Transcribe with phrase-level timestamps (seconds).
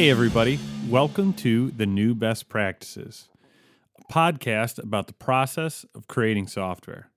[0.00, 0.58] Hey, everybody.
[0.88, 3.28] Welcome to The New Best Practices,
[3.98, 7.10] a podcast about the process of creating software.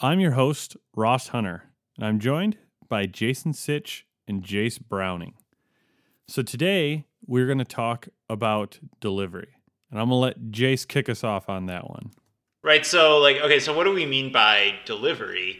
[0.00, 1.64] I'm your host, Ross Hunter,
[1.98, 2.56] and I'm joined
[2.88, 5.34] by Jason Sitch and Jace Browning.
[6.26, 9.50] So today, we're going to talk about delivery,
[9.90, 12.12] and I'm going to let Jace kick us off on that one.
[12.64, 12.86] Right.
[12.86, 15.58] So, like, okay, so what do we mean by delivery?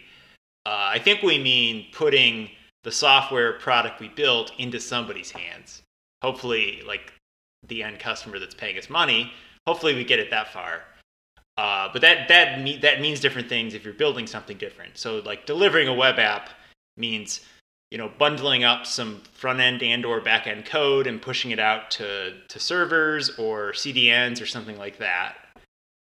[0.65, 2.49] Uh, I think we mean putting
[2.83, 5.83] the software product we built into somebody's hands.
[6.23, 7.13] Hopefully, like
[7.67, 9.33] the end customer that's paying us money.
[9.67, 10.83] Hopefully, we get it that far.
[11.59, 14.97] Uh, but that that me- that means different things if you're building something different.
[14.97, 16.51] So, like delivering a web app
[16.97, 17.41] means
[17.91, 21.59] you know bundling up some front end and or back end code and pushing it
[21.59, 25.37] out to to servers or CDNs or something like that.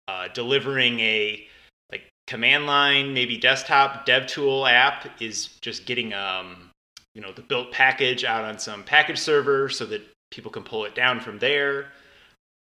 [0.07, 1.47] Uh, delivering a
[1.91, 6.69] like command line, maybe desktop dev tool app is just getting um,
[7.15, 10.85] you know the built package out on some package server so that people can pull
[10.85, 11.87] it down from there.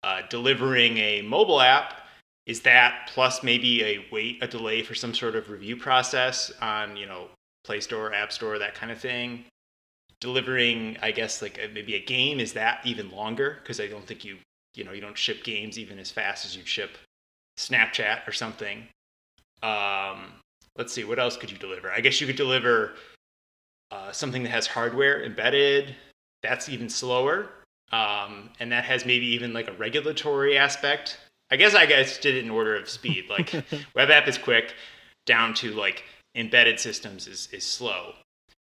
[0.03, 1.95] Uh, delivering a mobile app
[2.45, 6.95] is that plus maybe a wait a delay for some sort of review process on
[6.95, 7.27] you know
[7.65, 9.45] Play Store, App Store, that kind of thing.
[10.21, 14.05] Delivering, I guess, like a, maybe a game is that even longer because I don't
[14.05, 14.37] think you
[14.75, 16.97] you know you don't ship games even as fast as you ship
[17.57, 18.87] Snapchat or something.
[19.63, 20.33] Um,
[20.77, 21.91] let's see, what else could you deliver?
[21.91, 22.93] I guess you could deliver
[23.95, 25.95] uh, something that has hardware embedded.
[26.43, 27.49] That's even slower,
[27.91, 31.17] um, and that has maybe even like a regulatory aspect.
[31.49, 33.25] I guess I guess did it in order of speed.
[33.29, 33.53] Like
[33.95, 34.73] web app is quick,
[35.25, 36.03] down to like
[36.35, 38.13] embedded systems is is slow.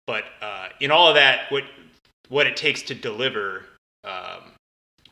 [0.06, 1.64] But uh, in all of that, what
[2.30, 3.66] what it takes to deliver
[4.04, 4.52] um,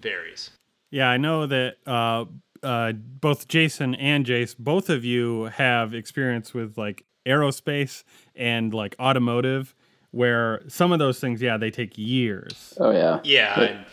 [0.02, 0.52] varies.
[0.92, 2.26] Yeah, I know that uh,
[2.62, 8.04] uh, both Jason and Jace, both of you have experience with like aerospace
[8.36, 9.74] and like automotive,
[10.14, 12.74] where some of those things, yeah, they take years.
[12.80, 13.20] Oh yeah.
[13.24, 13.56] Yeah.
[13.56, 13.86] But- and-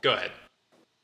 [0.00, 0.32] go ahead.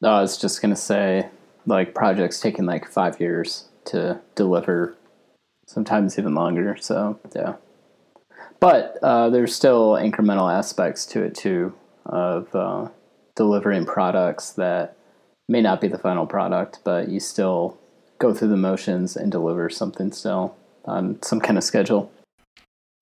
[0.00, 1.28] No, I was just gonna say,
[1.66, 4.96] like projects taking like five years to deliver,
[5.66, 6.76] sometimes even longer.
[6.80, 7.56] So yeah,
[8.60, 11.74] but uh, there's still incremental aspects to it too
[12.06, 12.88] of uh,
[13.34, 14.96] delivering products that
[15.48, 17.78] may not be the final product, but you still
[18.18, 22.10] go through the motions and deliver something still on some kind of schedule.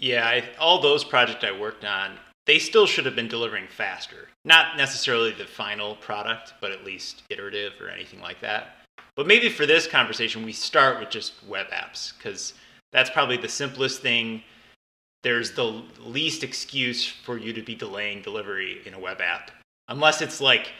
[0.04, 4.28] Yeah, I, all those projects I worked on, they still should have been delivering faster.
[4.44, 8.82] Not necessarily the final product, but at least iterative or anything like that.
[9.16, 12.52] But maybe for this conversation, we start with just web apps because
[12.92, 14.42] that's probably the simplest thing.
[15.22, 19.52] There's the least excuse for you to be delaying delivery in a web app,
[19.88, 20.70] unless it's like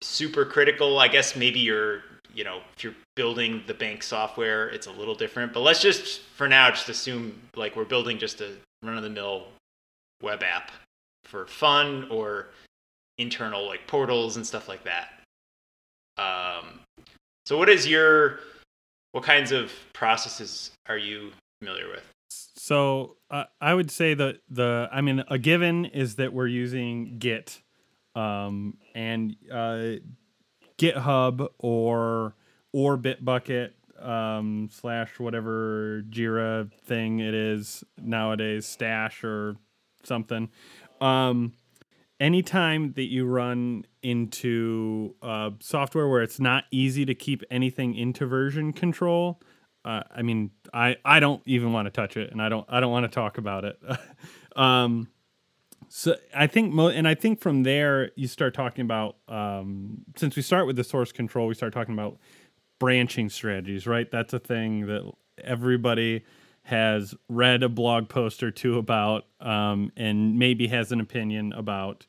[0.00, 0.98] super critical.
[0.98, 2.02] I guess maybe you're,
[2.36, 5.54] you know, if you're building the bank software, it's a little different.
[5.54, 8.52] But let's just, for now, just assume like we're building just a
[8.82, 9.46] run of the mill
[10.22, 10.70] web app
[11.24, 12.48] for fun or
[13.16, 15.08] internal like portals and stuff like that.
[16.18, 16.80] Um,
[17.46, 18.40] so, what is your,
[19.12, 22.04] what kinds of processes are you familiar with?
[22.28, 27.18] So uh, I would say that the I mean a given is that we're using
[27.18, 27.62] Git
[28.14, 30.00] um, and uh,
[30.78, 32.34] GitHub or
[32.72, 33.70] or Bitbucket
[34.00, 39.56] um, slash whatever Jira thing it is nowadays, Stash or
[40.04, 40.50] something.
[41.00, 41.54] Um,
[42.20, 48.26] anytime that you run into uh, software where it's not easy to keep anything into
[48.26, 49.40] version control,
[49.84, 52.80] uh, I mean, I, I don't even want to touch it, and I don't I
[52.80, 53.80] don't want to talk about it.
[54.56, 55.08] um,
[55.88, 60.36] so I think, mo- and I think from there you start talking about um, since
[60.36, 62.18] we start with the source control, we start talking about
[62.78, 64.10] branching strategies, right?
[64.10, 65.10] That's a thing that
[65.42, 66.24] everybody
[66.62, 72.06] has read a blog post or two about, um, and maybe has an opinion about.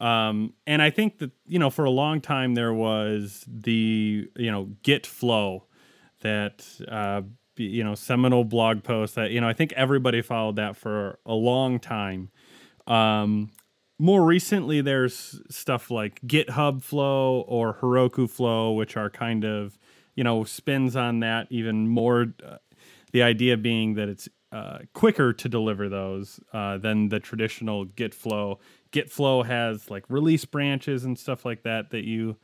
[0.00, 4.50] Um, and I think that you know, for a long time there was the you
[4.50, 5.64] know Git flow
[6.20, 7.22] that uh,
[7.56, 11.34] you know seminal blog post that you know I think everybody followed that for a
[11.34, 12.30] long time.
[12.86, 13.50] Um,
[13.98, 19.78] more recently, there's stuff like GitHub Flow or Heroku Flow, which are kind of
[20.14, 22.26] you know spins on that even more.
[22.44, 22.56] Uh,
[23.12, 28.14] the idea being that it's uh, quicker to deliver those uh, than the traditional Git
[28.14, 28.58] Flow.
[28.90, 32.36] Git Flow has like release branches and stuff like that that you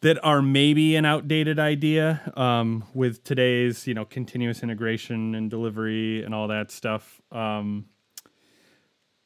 [0.00, 6.22] that are maybe an outdated idea um, with today's you know continuous integration and delivery
[6.22, 7.20] and all that stuff.
[7.32, 7.86] Um,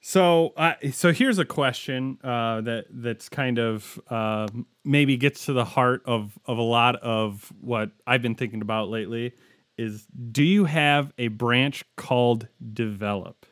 [0.05, 4.49] so, uh, so here's a question uh, that that's kind of uh,
[4.85, 8.89] maybe gets to the heart of of a lot of what I've been thinking about
[8.89, 9.33] lately.
[9.79, 13.47] Is do you have a branch called develop?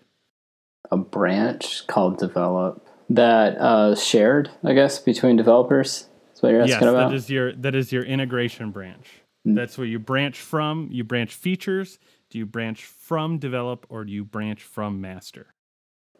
[0.90, 2.84] A branch called develop.
[3.08, 6.08] that uh, shared, I guess, between developers.
[6.28, 7.10] That's what you're asking yes, about.
[7.10, 9.06] that is your that is your integration branch.
[9.44, 10.88] That's where you branch from.
[10.90, 11.98] You branch features.
[12.28, 15.54] Do you branch from develop or do you branch from master?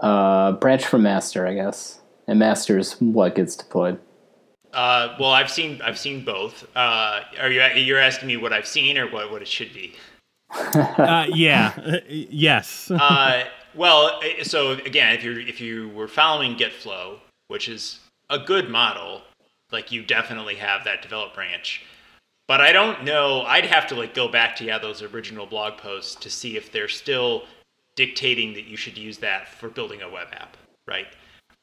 [0.00, 3.98] Uh, branch from master, I guess, and master is what gets deployed.
[4.72, 6.64] Uh, well, I've seen I've seen both.
[6.76, 9.94] Uh, are you you're asking me what I've seen or what, what it should be?
[10.50, 11.98] Uh, yeah.
[12.08, 12.90] yes.
[12.90, 13.44] Uh,
[13.74, 17.18] well, eh, so again, if you if you were following Git Flow,
[17.48, 18.00] which is
[18.30, 19.22] a good model,
[19.70, 21.84] like you definitely have that develop branch.
[22.48, 23.42] But I don't know.
[23.42, 26.72] I'd have to like go back to yeah those original blog posts to see if
[26.72, 27.44] they're still
[28.00, 30.56] dictating that you should use that for building a web app,
[30.88, 31.08] right?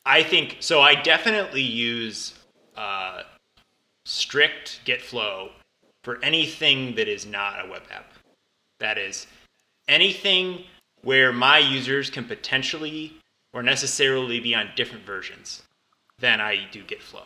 [0.05, 0.81] I think so.
[0.81, 2.35] I definitely use
[2.75, 3.23] uh,
[4.05, 5.49] strict Git Flow
[6.03, 8.13] for anything that is not a web app.
[8.79, 9.25] That is
[9.87, 10.65] anything
[11.01, 13.15] where my users can potentially
[13.51, 15.63] or necessarily be on different versions
[16.19, 17.25] than I do Git flow,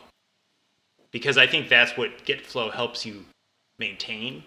[1.10, 3.26] Because I think that's what Git flow helps you
[3.78, 4.42] maintain.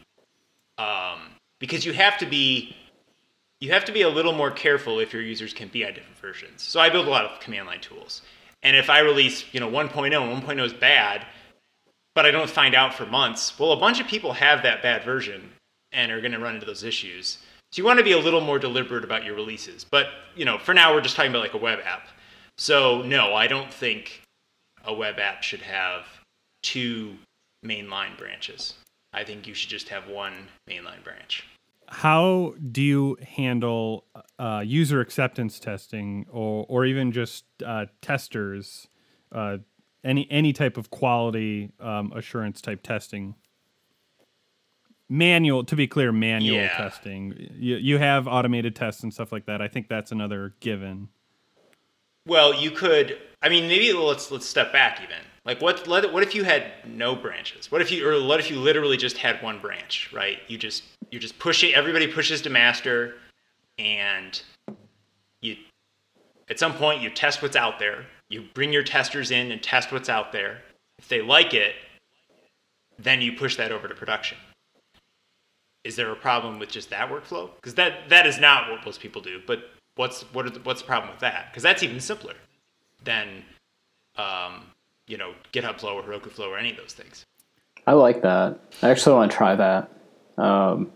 [0.79, 1.19] Um,
[1.59, 2.75] because you have to be
[3.65, 6.17] you have to be a little more careful if your users can be on different
[6.19, 6.61] versions.
[6.61, 8.21] So I build a lot of command line tools.
[8.61, 11.25] And if I release, you know, 1.0, 1.0 is bad,
[12.13, 15.03] but I don't find out for months, well, a bunch of people have that bad
[15.03, 15.49] version
[15.91, 17.39] and are going to run into those issues.
[17.71, 19.83] So you want to be a little more deliberate about your releases.
[19.83, 22.07] But, you know, for now we're just talking about like a web app.
[22.59, 24.21] So no, I don't think
[24.83, 26.05] a web app should have
[26.61, 27.15] two
[27.65, 28.75] mainline branches.
[29.11, 31.45] I think you should just have one mainline branch.
[31.87, 34.05] How do you handle
[34.39, 38.87] uh, user acceptance testing or, or even just uh, testers,
[39.31, 39.57] uh,
[40.03, 43.35] any any type of quality um, assurance type testing?
[45.07, 46.75] Manual, to be clear, manual Yeah.
[46.77, 47.49] testing.
[47.53, 49.61] You, you have automated tests and stuff like that.
[49.61, 51.09] I think that's another given.
[52.27, 53.19] Well, you could.
[53.43, 55.23] I mean, maybe let's let's step back even.
[55.45, 57.71] Like, what what if you had no branches?
[57.71, 60.11] What if you or what if you literally just had one branch?
[60.11, 60.39] Right?
[60.47, 61.73] You just you just push it.
[61.73, 63.15] Everybody pushes to master,
[63.77, 64.41] and
[65.41, 65.55] you
[66.49, 68.05] at some point you test what's out there.
[68.29, 70.61] You bring your testers in and test what's out there.
[70.97, 71.75] If they like it,
[72.97, 74.39] then you push that over to production.
[75.83, 77.53] Is there a problem with just that workflow?
[77.55, 79.39] Because that that is not what most people do.
[79.45, 79.59] But
[79.95, 81.51] what's what the, what's the problem with that?
[81.51, 82.33] Because that's even simpler
[83.03, 83.43] than
[84.15, 84.65] um,
[85.07, 87.23] you know GitHub Flow or Heroku Flow or any of those things.
[87.87, 88.59] I like that.
[88.81, 89.91] I actually want to try that.
[90.37, 90.91] Um,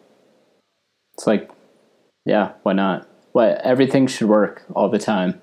[1.14, 1.52] it's like,
[2.26, 3.08] yeah, why not?
[3.34, 5.42] What everything should work all the time.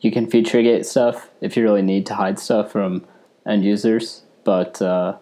[0.00, 3.04] You can feature gate stuff if you really need to hide stuff from
[3.46, 5.16] end users, but uh,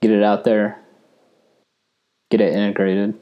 [0.00, 0.80] get it out there,
[2.30, 3.18] get it integrated.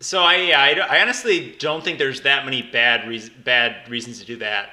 [0.00, 4.20] So I, yeah, I, I honestly don't think there's that many bad reas bad reasons
[4.20, 4.70] to do that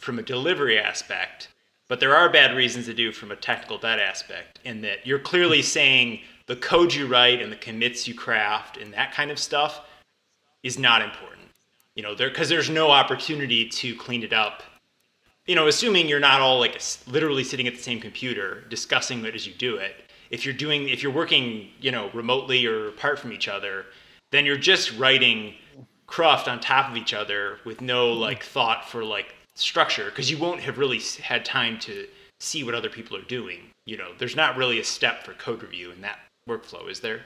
[0.00, 1.48] from a delivery aspect,
[1.88, 4.60] but there are bad reasons to do from a technical debt aspect.
[4.64, 5.66] In that you're clearly mm-hmm.
[5.66, 9.82] saying the code you write and the commits you craft and that kind of stuff
[10.62, 11.42] is not important.
[11.94, 14.62] You know, there because there's no opportunity to clean it up.
[15.46, 19.34] You know, assuming you're not all like literally sitting at the same computer discussing it
[19.34, 19.94] as you do it.
[20.30, 23.86] If you're doing, if you're working, you know, remotely or apart from each other,
[24.32, 25.54] then you're just writing
[26.06, 28.52] cruft on top of each other with no like mm-hmm.
[28.52, 32.06] thought for like structure because you won't have really had time to
[32.40, 33.70] see what other people are doing.
[33.86, 36.18] You know, there's not really a step for code review in that
[36.48, 37.22] workflow, is there?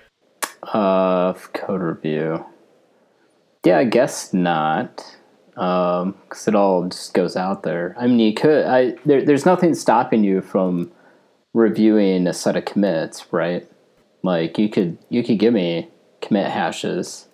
[0.63, 2.45] Uh, code review.
[3.65, 5.17] Yeah, I guess not.
[5.57, 7.97] Um, because it all just goes out there.
[7.99, 8.65] I mean, you could.
[8.67, 10.93] I there, there's nothing stopping you from
[11.53, 13.69] reviewing a set of commits, right?
[14.23, 15.89] Like you could you could give me
[16.23, 17.27] commit hashes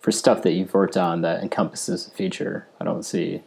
[0.00, 2.66] for stuff that you've worked on that encompasses a feature.
[2.80, 3.42] I don't see.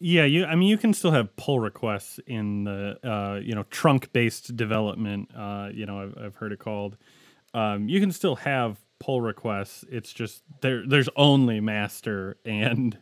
[0.00, 0.44] Yeah, you.
[0.44, 4.56] I mean, you can still have pull requests in the uh, you know trunk based
[4.56, 5.30] development.
[5.36, 6.96] Uh, you know, I've, I've heard it called.
[7.54, 9.84] Um, you can still have pull requests.
[9.90, 10.86] It's just there.
[10.86, 12.96] There's only master and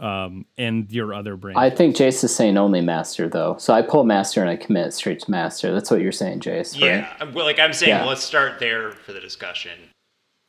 [0.00, 1.56] um, and your other branch.
[1.58, 3.56] I think Jace is saying only master though.
[3.58, 5.72] So I pull master and I commit straight to master.
[5.72, 6.72] That's what you're saying, Jace.
[6.80, 6.88] Right?
[6.88, 8.04] Yeah, I'm- well, like I'm saying, Yeah.
[8.04, 9.78] let's start there for the discussion,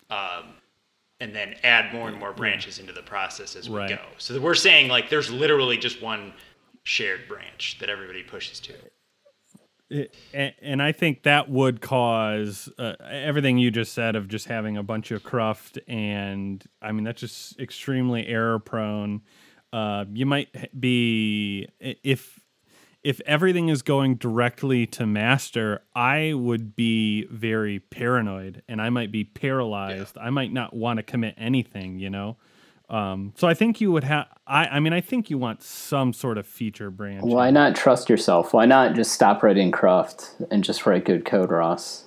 [0.10, 0.55] um,
[1.26, 3.90] and then add more and more branches into the process as we Right.
[3.90, 4.00] go.
[4.20, 6.34] So we're saying like there's literally just one
[6.84, 8.74] shared branch that everybody pushes to.
[9.90, 10.16] It-
[10.62, 14.84] and I think that would cause uh, everything you just said of just having a
[14.84, 19.22] bunch of cruft, and I mean that's just extremely error prone.
[19.74, 22.40] Uh, you might be if
[23.06, 29.12] if everything is going directly to master, I would be very paranoid, and I might
[29.12, 30.18] be paralyzed.
[30.18, 32.38] I might not want to commit anything, you know.
[32.90, 34.26] Um, so I think you would have.
[34.48, 37.22] I, I mean, I think you want some sort of feature branch.
[37.24, 38.54] Why not trust yourself?
[38.54, 42.06] Why not just stop writing Cruft and just write good code, Ross?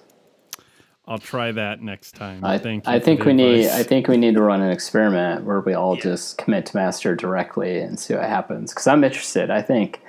[1.06, 2.44] I'll try that next time.
[2.44, 3.68] I, Thank you I think the we need.
[3.68, 6.02] I think we need to run an experiment where we all Yeah.
[6.02, 8.72] just commit to master directly and see what happens.
[8.72, 9.48] Because I'm interested.
[9.48, 10.00] I think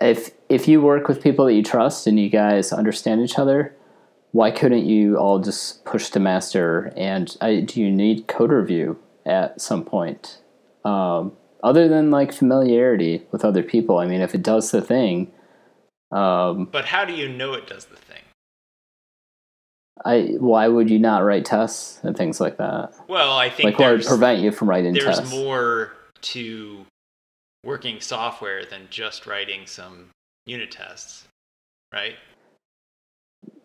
[0.00, 3.74] if if you work with people that you trust and you guys understand each other,
[4.32, 6.92] why couldn't you all just push to master?
[6.96, 10.38] And I, do you need code review at some point?
[10.84, 11.32] Um,
[11.62, 15.32] other than like familiarity with other people, I mean, if it does the thing,
[16.12, 18.22] um, But how do you know it does the thing?
[20.04, 22.92] I why would you not write tests and things like that?
[23.08, 25.30] Well, I think Like, what would there's, prevent you from writing there's tests?
[25.30, 26.84] more to
[27.64, 30.10] working software than just writing some
[30.46, 31.26] unit tests,
[31.92, 32.14] right?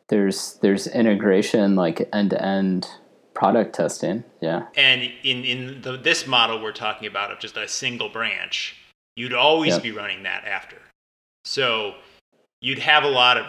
[0.09, 2.87] there's there's integration like end to end
[3.33, 4.23] product testing.
[4.41, 4.65] Yeah.
[4.75, 8.75] And in in the, this model we're talking about of just a single branch,
[9.15, 9.83] you'd always Yep.
[9.83, 10.77] be running that after.
[11.45, 11.95] So
[12.61, 13.45] you'd have a lot of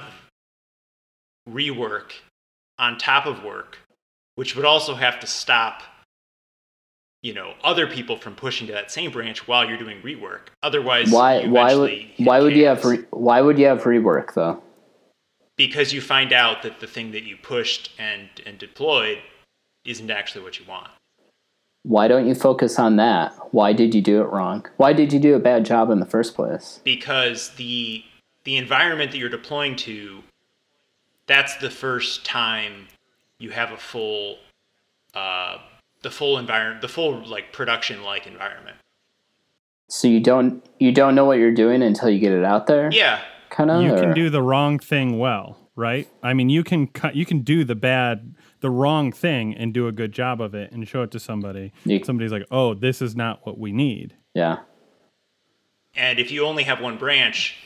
[1.49, 2.13] rework
[2.79, 3.79] on top of work,
[4.37, 5.83] which would also have to stop
[7.23, 10.49] you know other people from pushing to that same branch while you're doing rework.
[10.63, 14.35] Otherwise, Why you why would why would you have re, why would you have rework
[14.35, 14.63] though?
[15.57, 19.19] because you find out that the thing that you pushed and and deployed
[19.85, 20.89] isn't actually what you want.
[21.83, 23.35] Why don't you focus on that?
[23.53, 24.67] Why did you do it wrong?
[24.77, 26.81] Why did you do a bad job in the first place?
[26.85, 28.05] because the
[28.45, 30.23] the environment that you're deploying to
[31.27, 32.89] that's the first time
[33.39, 34.39] you have a full
[35.15, 35.59] uh,
[36.03, 38.77] the full environment the full like production like environment
[39.89, 42.91] So you don't you don't know what you're doing until you get it out there.
[42.93, 43.83] yeah Kind of.
[43.83, 46.09] you can do the wrong thing well, right?
[46.23, 49.89] I mean, you can cut, you can do the bad, the wrong thing, and do
[49.89, 51.73] a good job of it, and show it to somebody.
[51.85, 54.59] You- Somebody's like, "Oh, this is not what we need." Yeah.
[55.97, 57.57] and if you only have one branch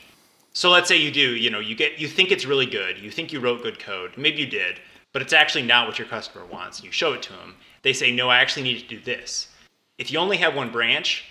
[0.55, 3.11] so let's say you do you know you get you think it's really good you
[3.11, 4.81] think you wrote good code maybe you did
[5.12, 8.11] but it's actually not what your customer wants you show it to them they say
[8.11, 9.49] no i actually need to do this.
[9.97, 11.26] If you only have one branch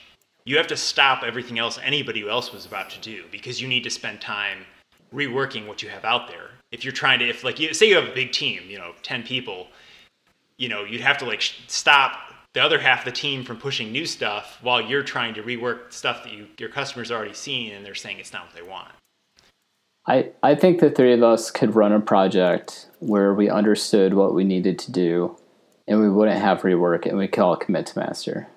[0.46, 3.84] you have to stop everything else anybody else was about to do because you need
[3.84, 4.60] to spend time
[5.14, 6.50] reworking what you have out there.
[6.72, 8.94] If you're trying to if like you say you have a big team you know
[9.04, 9.68] 10 people
[10.58, 12.14] you know you'd have to like stop
[12.54, 15.92] the other half of the team from pushing new stuff while you're trying to rework
[15.92, 18.90] stuff that you your customers already seen and they're saying it's not what they want.
[20.06, 24.34] I, I think the three of us could run a project where we understood what
[24.34, 25.38] we needed to do
[25.88, 28.48] and we wouldn't have rework and we could all commit to master.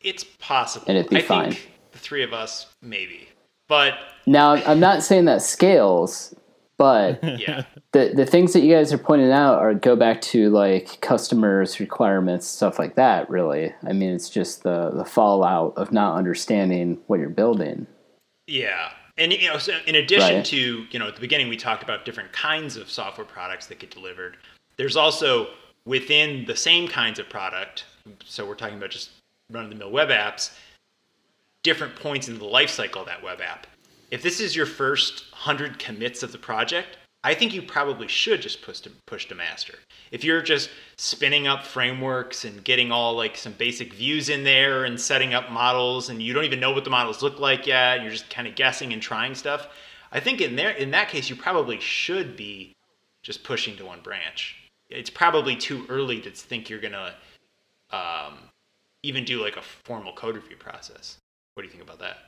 [0.00, 1.52] it's possible And it'd be I fine.
[1.52, 3.28] think the three of us maybe
[3.68, 3.94] but
[4.26, 6.34] Now, I'm not saying that scales,
[6.76, 10.48] but yeah the, the things that you guys are pointing out are go back to
[10.50, 13.74] like customers' requirements, stuff like that, really.
[13.84, 17.86] I mean, it's just the, the fallout of not understanding what you're building.
[18.46, 18.90] Yeah.
[19.18, 20.44] And you know, so in addition Right.
[20.46, 23.78] to, you know, at the beginning we talked about different kinds of software products that
[23.80, 24.36] get delivered.
[24.76, 25.48] There's also
[25.90, 27.84] within the same kinds of product,
[28.24, 29.10] so we're talking about just
[29.50, 30.52] run of the mill web apps,
[31.64, 33.66] different points in the life cycle of that web app.
[34.12, 38.40] If this is your first 100 commits of the project, I think you probably should
[38.40, 39.80] just push to push to master.
[40.12, 44.84] If you're just spinning up frameworks and getting all like some basic views in there
[44.84, 47.96] and setting up models and you don't even know what the models look like yet,
[47.96, 49.66] and you're just kind of guessing and trying stuff,
[50.12, 52.76] I think in there in that case you probably should be
[53.24, 54.59] just pushing to one branch.
[54.90, 57.14] It's probably too early to think you're gonna
[57.90, 58.38] um,
[59.02, 61.18] even do like a formal code review process.
[61.54, 62.18] What do you think about that?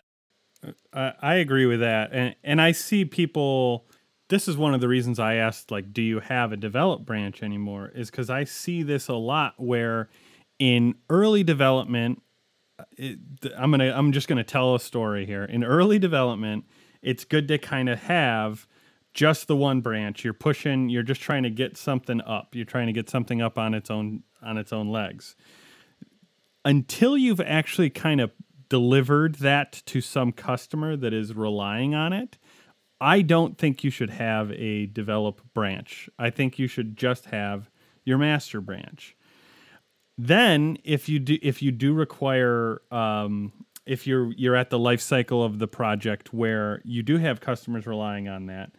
[0.92, 3.86] I, agree with that, and and I see people.
[4.28, 7.42] This is one of the reasons I asked, like, do you have a develop branch
[7.42, 7.90] anymore?
[7.94, 10.08] Is because I see this a lot where,
[10.58, 12.22] in early development,
[12.96, 13.18] it,
[13.56, 15.44] I'm gonna I'm just gonna tell a story here.
[15.44, 16.64] In early development,
[17.02, 18.66] it's good to kind of have
[19.14, 20.24] just the one branch.
[20.24, 20.88] You're pushing.
[20.88, 22.54] You're just trying to get something up.
[22.54, 25.36] You're trying to get something up on its own on its own legs
[26.64, 28.32] until you've actually kind of
[28.68, 32.38] delivered that to some customer that is relying on it,
[33.00, 36.08] I don't think you should have a develop branch.
[36.18, 37.68] I think you should just have
[38.04, 39.16] your master branch.
[40.16, 43.52] Then, if you do, if you do require, um,
[43.86, 47.86] if you're you're at the life cycle of the project where you do have customers
[47.86, 48.72] relying on that,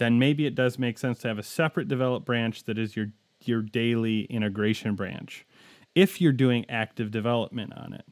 [0.00, 3.08] then maybe it does make sense to have a separate develop branch that is your
[3.42, 5.46] your daily integration branch
[5.94, 8.04] if you're doing active development on it.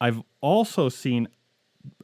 [0.00, 1.28] I've also seen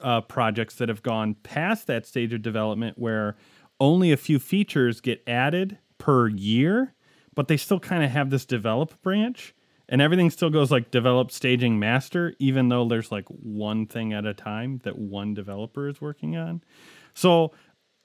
[0.00, 3.36] uh, projects that have gone past that stage of development where
[3.80, 6.94] only a few features get added per year,
[7.34, 9.54] but they still kind of have this develop branch
[9.88, 14.24] and everything still goes like develop, staging, master, even though there's like one thing at
[14.24, 16.62] a time that one developer is working on.
[17.14, 17.52] So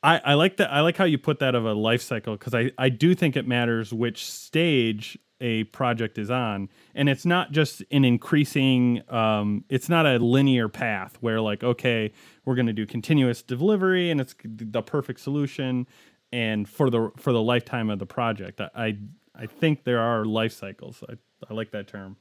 [0.03, 0.71] I, I like that.
[0.71, 3.35] I like how you put that of a life cycle because I, I do think
[3.35, 9.01] it matters which stage a project is on, and it's not just an increasing.
[9.09, 12.11] Um, it's not a linear path where like okay,
[12.45, 15.87] we're going to do continuous delivery and it's the perfect solution,
[16.31, 18.61] and for the for the lifetime of the project.
[18.61, 18.97] I I,
[19.35, 21.03] I think there are life cycles.
[21.09, 21.13] I,
[21.49, 22.17] I like that term.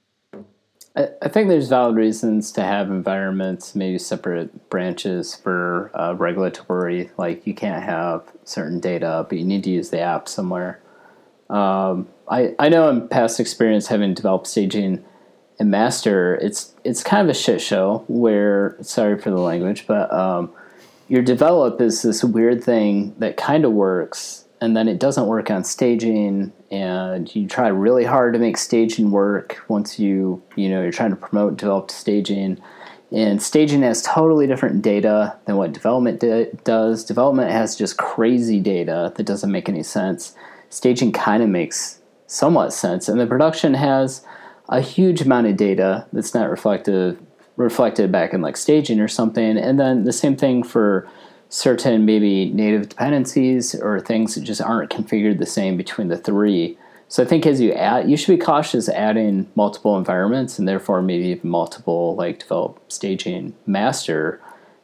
[0.97, 7.11] I, think there's valid reasons to have environments, maybe separate branches for uh, regulatory.
[7.19, 10.81] Like you can't have certain data, but you need to use the app somewhere.
[11.51, 15.05] Um, I I know in past experience having developed staging
[15.59, 18.05] and master, it's it's kind of a shit show.
[18.09, 20.51] Where sorry for the language, but um,
[21.09, 25.51] your develop is this weird thing that kind of works and then it doesn't work
[25.51, 30.83] on staging and you try really hard to make staging work once you you know
[30.83, 32.61] you're trying to promote developed staging.
[33.13, 37.05] And staging has totally different data than what development di- does.
[37.05, 40.35] Development has just crazy data that doesn't make any sense.
[40.71, 44.25] Staging kind of makes somewhat sense and the production has
[44.69, 47.21] a huge amount of data that's not reflective
[47.57, 49.57] reflected back in like staging or something.
[49.57, 51.09] And then the same thing for
[51.49, 56.77] certain maybe native dependencies or things that just aren't configured the same between the three.
[57.09, 61.03] So I think as you add, you should be cautious adding multiple environments and therefore
[61.03, 64.41] maybe even multiple like develop staging master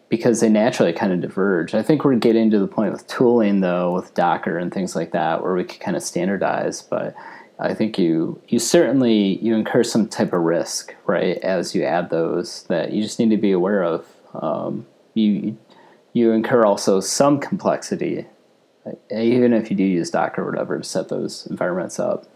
[0.09, 1.75] because they naturally kind of diverge.
[1.75, 5.13] I think we're getting to the point with tooling though, with Docker and things like
[5.13, 6.83] that, where we can kind of standardize.
[6.83, 7.15] But
[7.59, 12.11] I think you you certainly you incur some type of risk, right, as you add
[12.11, 14.07] those that you just need to be aware of.
[14.35, 15.57] Um, you
[16.13, 18.27] you incur also some complexity,
[19.11, 22.27] even if you do use Docker or whatever to set those environments up.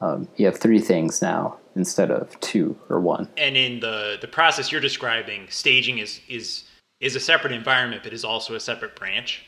[0.00, 3.28] Um, you have three things now instead of two or one.
[3.38, 6.64] And in the the process you're describing, staging is is
[7.00, 9.44] is a separate environment, but is also a separate branch.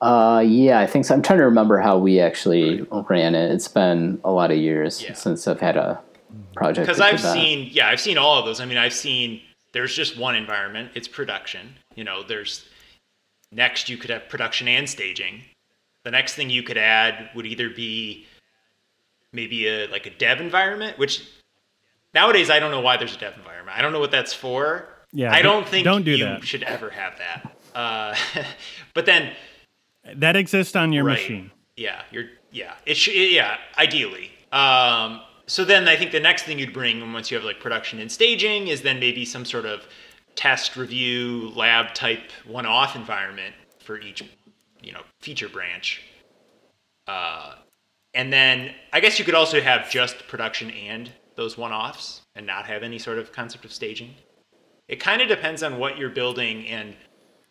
[0.00, 1.14] Uh, yeah, I think so.
[1.14, 3.50] I'm trying to remember how we actually ran it.
[3.50, 5.14] It's been a lot of years yeah.
[5.14, 6.00] since I've had a
[6.54, 6.86] project.
[6.86, 8.60] Because I've seen, yeah, I've seen all of those.
[8.60, 9.40] I mean, I've seen
[9.72, 12.64] there's just one environment it's production you know there's
[13.52, 15.42] next you could have production and staging.
[16.04, 18.26] The next thing you could add would either be
[19.32, 21.28] maybe a like a dev environment which
[22.14, 23.76] nowadays i don't know why there's a dev environment.
[23.76, 24.88] I don't know what that's for.
[25.12, 26.44] Yeah i don't think don't do you that.
[26.44, 27.56] should ever have that.
[27.74, 28.14] Uh,
[28.94, 29.32] but then
[30.14, 31.50] that exists on your right, machine.
[31.76, 34.30] Yeah you're yeah it should yeah ideally.
[34.50, 37.98] Um, so then I think the next thing you'd bring once you have like production
[37.98, 39.86] and staging is then maybe some sort of
[40.36, 44.22] test review lab type one-off environment for each
[44.82, 46.02] you know feature branch.
[47.06, 47.54] Uh,
[48.14, 52.66] and then I guess you could also have just production and those one-offs and not
[52.66, 54.14] have any sort of concept of staging.
[54.86, 56.94] It kind of depends on what you're building and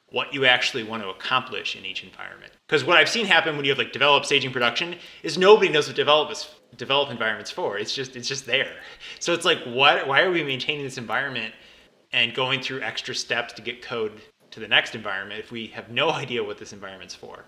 [0.09, 2.53] what you actually want to accomplish in each environment.
[2.67, 5.87] Because what I've seen happen when you have like develop staging production is nobody knows
[5.87, 7.77] what develop is develop environments for.
[7.77, 8.71] It's just it's just there.
[9.19, 11.53] So it's like what why are we maintaining this environment
[12.11, 15.89] and going through extra steps to get code to the next environment if we have
[15.89, 17.45] no idea what this environment's for?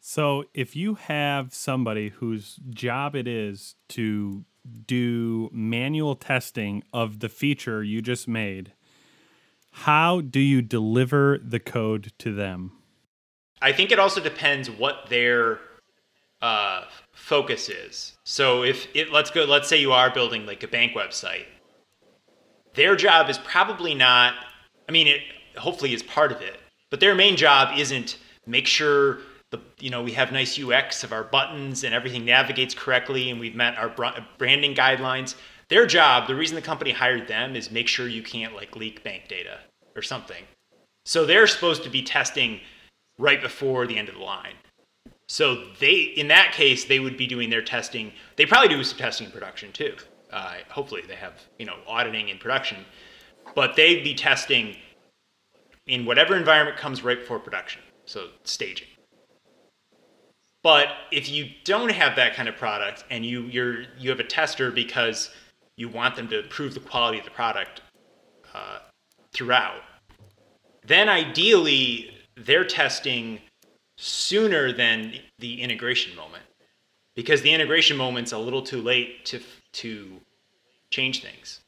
[0.00, 4.44] So if you have somebody whose job it is to
[4.86, 8.72] do manual testing of the feature you just made,
[9.70, 12.72] how do you deliver the code to them?
[13.62, 15.58] I think it also depends what their
[16.44, 18.18] uh, focus is.
[18.24, 21.46] So if it let's go let's say you are building like a bank website.
[22.74, 24.34] Their job is probably not
[24.86, 25.22] I mean it
[25.56, 26.58] hopefully is part of it,
[26.90, 29.20] but their main job isn't make sure
[29.52, 33.40] the you know we have nice UX of our buttons and everything navigates correctly and
[33.40, 33.88] we've met our
[34.36, 35.36] branding guidelines.
[35.70, 39.02] Their job, the reason the company hired them is make sure you can't like leak
[39.02, 39.60] bank data
[39.96, 40.44] or something.
[41.06, 42.60] So they're supposed to be testing
[43.18, 44.56] right before the end of the line.
[45.26, 48.12] So they, in that case, they would be doing their testing.
[48.36, 49.96] They probably do some testing in production too.
[50.30, 52.84] Uh, hopefully, they have you know auditing in production,
[53.54, 54.76] but they'd be testing
[55.86, 57.82] in whatever environment comes right before production.
[58.06, 58.88] So staging.
[60.62, 64.24] But if you don't have that kind of product and you you're you have a
[64.24, 65.30] tester because
[65.76, 67.82] you want them to improve the quality of the product
[68.54, 68.78] uh,
[69.32, 69.82] throughout,
[70.86, 73.40] then ideally they're testing
[73.96, 76.44] sooner than the integration moment.
[77.14, 79.40] Because the integration moment's a little too late to
[79.74, 80.20] to
[80.90, 81.60] change things.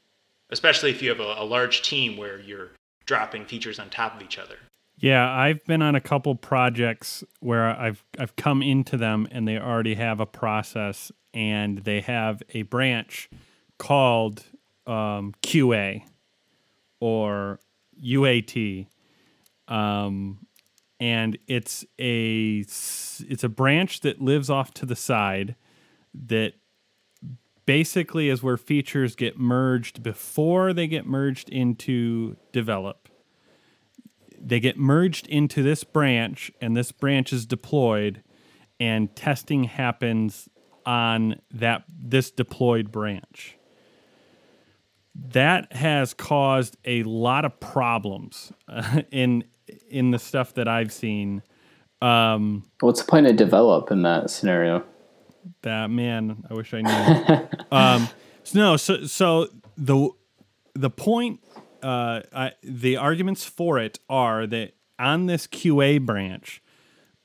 [0.50, 2.70] Especially if you have a, a, large team where you're
[3.04, 4.56] dropping features on top of each other.
[4.98, 9.58] Yeah, I've been on a couple projects where I've I've come into them and they
[9.58, 13.28] already have a process and they have a branch
[13.78, 14.44] called
[14.86, 16.02] um, QA
[17.00, 17.60] or
[18.02, 18.86] UAT,
[19.68, 20.45] um,
[20.98, 25.56] and it's a it's a branch that lives off to the side
[26.14, 26.54] that
[27.66, 33.08] basically is where features get merged before they get merged into develop.
[34.38, 38.22] They get merged into this branch and this branch is deployed
[38.78, 40.48] and testing happens
[40.84, 43.58] on that this deployed branch.
[45.14, 49.44] That has caused a lot of problems uh, in
[49.88, 51.42] in the stuff that I've seen.
[52.02, 54.84] Um, What's the point of develop in that scenario?
[55.62, 57.48] That man, I wish I knew.
[57.70, 58.08] um,
[58.42, 60.10] so no, so so the
[60.74, 61.40] the point,
[61.82, 66.62] uh, I, the arguments for it are that on this QA branch,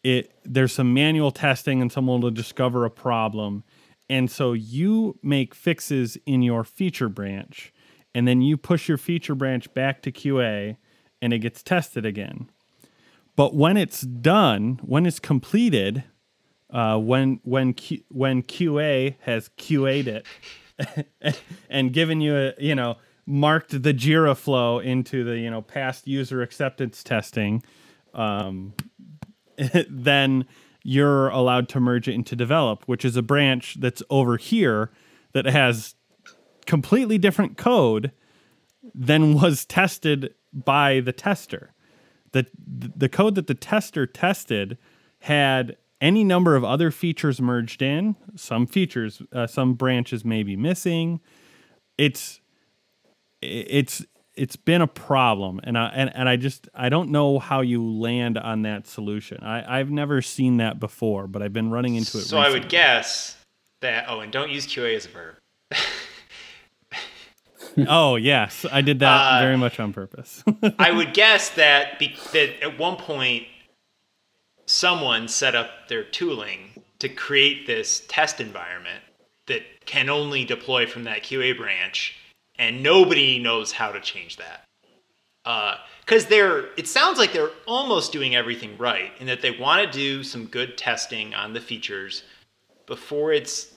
[0.04, 3.64] it there's some manual testing and someone will discover a problem,
[4.10, 7.74] and so you make fixes in your feature branch,
[8.14, 10.78] and then you push your feature branch back to QA,
[11.22, 12.50] and it gets tested again.
[13.36, 16.04] But when it's done, when it's completed,
[16.70, 20.26] uh, when when Q, when QA has QA'd it
[21.70, 26.08] and given you a you know marked the Jira flow into the you know past
[26.08, 27.64] user acceptance testing,
[28.14, 28.74] um,
[29.90, 30.46] then
[30.84, 34.92] you're allowed to merge it into develop, which is a branch that's over here
[35.34, 35.96] that has
[36.66, 38.12] completely different code
[38.94, 41.74] than was tested by the tester.
[42.32, 44.78] The the code that the tester tested
[45.20, 48.16] had any number of other features merged in.
[48.36, 51.22] Some features, uh, some branches may be missing.
[51.98, 52.42] It's
[53.42, 57.62] it's it's been a problem, and I and, and I just I don't know how
[57.62, 59.44] you land on that solution.
[59.44, 62.22] I I've never seen that before, but I've been running into it.
[62.22, 62.46] So recently.
[62.46, 63.38] I would guess
[63.82, 64.06] that.
[64.08, 65.36] Oh, and don't use QA as a verb.
[67.88, 70.44] oh yes, I did that uh, very much on purpose.
[70.78, 73.46] I would guess that be, that at one point
[74.66, 79.04] someone set up their tooling to create this test environment
[79.48, 82.16] that can only deploy from that QA branch,
[82.58, 84.64] and nobody knows how to change that.
[85.44, 89.84] Because uh, they're, it sounds like they're almost doing everything right, in that they want
[89.84, 92.24] to do some good testing on the features
[92.86, 93.71] before it's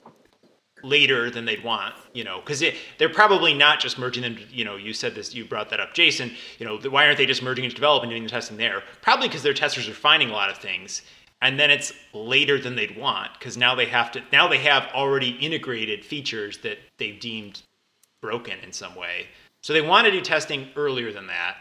[0.83, 2.63] later than they'd want, you know, because
[2.97, 4.37] they're probably not just merging them.
[4.51, 6.31] You know, you said this, you brought that up, Jason.
[6.59, 8.83] You know, why aren't they just merging into develop and doing the testing there?
[9.01, 11.01] Probably because their testers are finding a lot of things,
[11.41, 14.21] and then it's later than they'd want because now they have to.
[14.31, 17.61] Now they have already integrated features that they've deemed
[18.21, 19.27] broken in some way.
[19.61, 21.57] So they want to do testing earlier than that,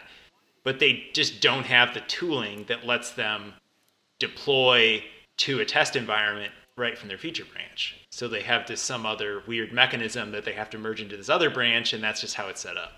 [0.62, 3.54] but they just don't have the tooling that lets them
[4.18, 5.02] deploy
[5.38, 7.96] to a test environment right from their feature branch.
[8.14, 11.28] So they have this some other weird mechanism that they have to merge into this
[11.28, 12.92] other branch, and that's just how it's set up.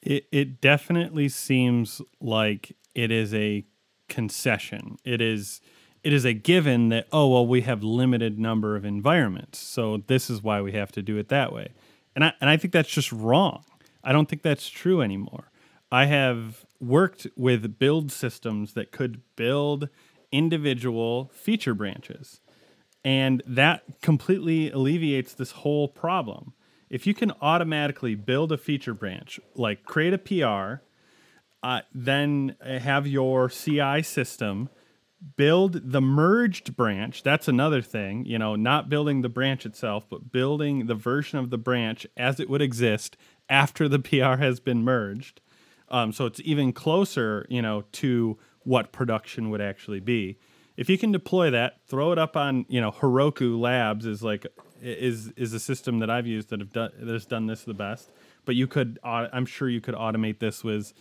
[0.00, 3.66] It it definitely seems like it is a
[4.08, 4.96] concession.
[5.04, 5.60] It is
[6.02, 10.30] it is a given that oh well we have limited number of environments, so this
[10.30, 11.74] is why we have to do it that way.
[12.16, 13.66] And I and I think that's just wrong.
[14.02, 15.50] I don't think that's true anymore.
[15.90, 19.90] I have worked with build systems that could build
[20.32, 22.40] individual feature branches
[23.04, 26.52] and that completely alleviates this whole problem.
[26.88, 30.82] If you can automatically build a feature branch, like create a PR,
[31.62, 34.68] uh, then have your CI system
[35.36, 37.22] build the merged branch.
[37.22, 41.50] That's another thing, you know, not building the branch itself, but building the version of
[41.50, 43.16] the branch as it would exist
[43.48, 45.40] after the PR has been merged.
[45.88, 50.38] Um, so it's even closer, you know, to what production would actually be
[50.76, 54.46] if you can deploy that, throw it up on you know Heroku Labs is like
[54.80, 57.74] is is a system that I've used that have done that has done this the
[57.74, 58.10] best.
[58.44, 60.92] But you could, I'm sure you could automate this with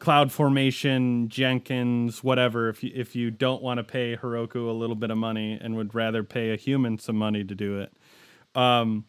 [0.00, 2.68] CloudFormation, Jenkins, whatever.
[2.68, 5.76] If you if you don't want to pay Heroku a little bit of money and
[5.76, 7.92] would rather pay a human some money to do it,
[8.56, 9.04] um,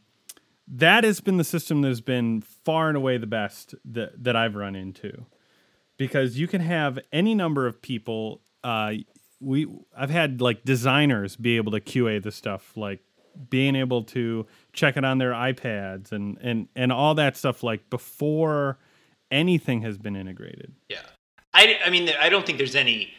[0.67, 4.35] that has been the system that has been far and away the best that that
[4.35, 5.25] I've run into,
[5.97, 8.41] because you can have any number of people.
[8.63, 8.93] Uh,
[9.43, 13.01] we I've had like designers be able to QA the stuff, like
[13.49, 17.89] being able to check it on their iPads and and and all that stuff like
[17.89, 18.77] before
[19.31, 20.73] anything has been integrated.
[20.89, 21.01] Yeah.
[21.53, 23.13] I, I mean I don't think there's any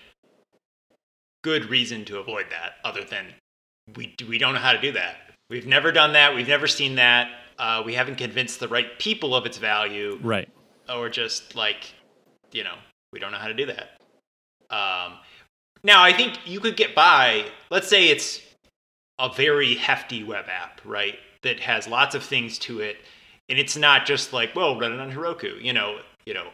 [1.42, 3.26] good reason to avoid that other than
[3.96, 5.16] we we don't know how to do that.
[5.50, 6.34] We've never done that.
[6.34, 7.30] We've never seen that.
[7.58, 10.18] Uh, we haven't convinced the right people of its value.
[10.22, 10.48] Right.
[10.88, 11.94] Or just like,
[12.52, 12.74] you know,
[13.12, 13.90] we don't know how to do that.
[14.70, 15.18] Um,
[15.84, 17.44] now, I think you could get by.
[17.70, 18.40] Let's say it's
[19.18, 21.18] a very hefty web app, right?
[21.42, 22.96] That has lots of things to it,
[23.48, 25.62] and it's not just like, well, run it on Heroku.
[25.62, 26.48] You know, you know,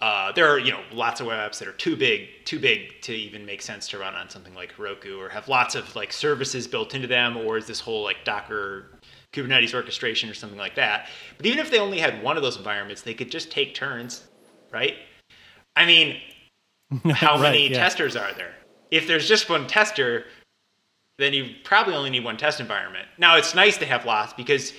[0.00, 3.00] uh, there are you know lots of web apps that are too big, too big
[3.02, 6.12] to even make sense to run on something like Heroku, or have lots of like
[6.12, 8.98] services built into them, or is this whole like Docker
[9.32, 11.08] Kubernetes orchestration or something like that.
[11.36, 14.28] But even if they only had one of those environments, they could just take turns,
[14.70, 14.94] right?
[15.74, 16.20] I mean,
[17.14, 17.78] how Right, many yeah.
[17.78, 18.54] testers are there?
[18.90, 20.24] If there's just one tester,
[21.18, 23.06] then you probably only need one test environment.
[23.18, 24.72] Now, it's nice to have lots because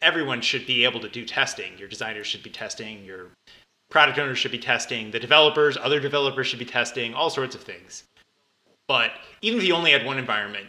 [0.00, 1.76] everyone should be able to do testing.
[1.78, 3.30] Your designers should be testing, your
[3.90, 7.62] product owners should be testing, the developers, other developers should be testing, all sorts of
[7.62, 8.04] things.
[8.88, 10.66] But even if you only had one environment,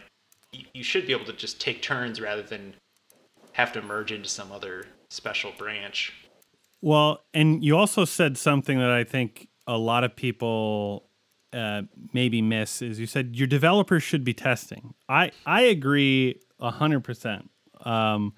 [0.52, 2.74] you, you should be able to just take turns rather than
[3.52, 6.12] have to merge into some other special branch.
[6.82, 11.08] Well, and you also said something that I think a lot of people
[11.52, 14.94] uh, maybe miss is you said your developers should be testing.
[15.08, 17.50] I I agree hundred percent.
[17.84, 18.34] Um,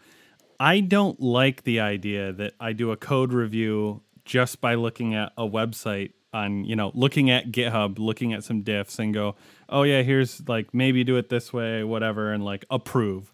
[0.60, 5.32] I don't like the idea that I do a code review just by looking at
[5.36, 9.36] a website on you know looking at GitHub, looking at some diffs, and go,
[9.68, 13.32] oh yeah, here's like maybe do it this way, whatever, and like approve.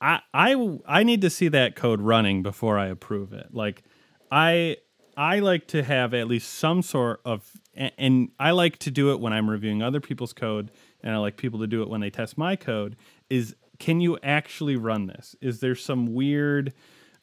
[0.00, 3.48] I I I need to see that code running before I approve it.
[3.52, 3.82] Like
[4.30, 4.76] I
[5.16, 9.12] I like to have at least some sort of a- and I like to do
[9.12, 10.70] it when I'm reviewing other people's code
[11.02, 12.96] and I like people to do it when they test my code
[13.28, 15.34] is can you actually run this?
[15.40, 16.72] Is there some weird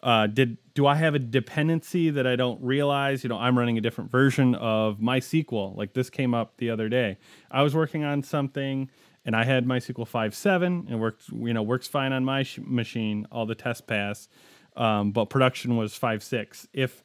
[0.02, 3.24] uh, did do I have a dependency that I don't realize?
[3.24, 5.76] You know, I'm running a different version of MySQL.
[5.76, 7.18] Like this came up the other day.
[7.52, 8.90] I was working on something
[9.26, 13.28] and I had MySQL 5.7 and worked, you know, works fine on my sh- machine.
[13.32, 14.30] All the tests pass,
[14.78, 16.68] um, but production was 5.6.
[16.72, 17.04] If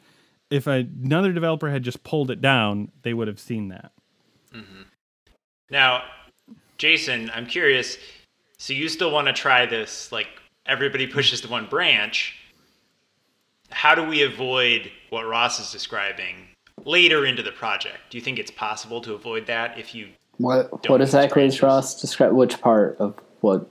[0.51, 3.93] if another developer had just pulled it down, they would have seen that.
[4.55, 4.83] Mm-hmm.
[5.71, 6.05] Now,
[6.79, 7.99] Jason, I'm curious.
[8.59, 10.13] So you still want to try this?
[10.13, 10.29] Like
[10.67, 12.37] everybody pushes to one branch.
[13.71, 16.49] How do we avoid what Ross is describing
[16.85, 17.99] later into the project?
[18.11, 21.63] Do you think it's possible to avoid that if you What what exactly use is
[21.63, 22.33] Ross describe?
[22.33, 23.67] Which part of what?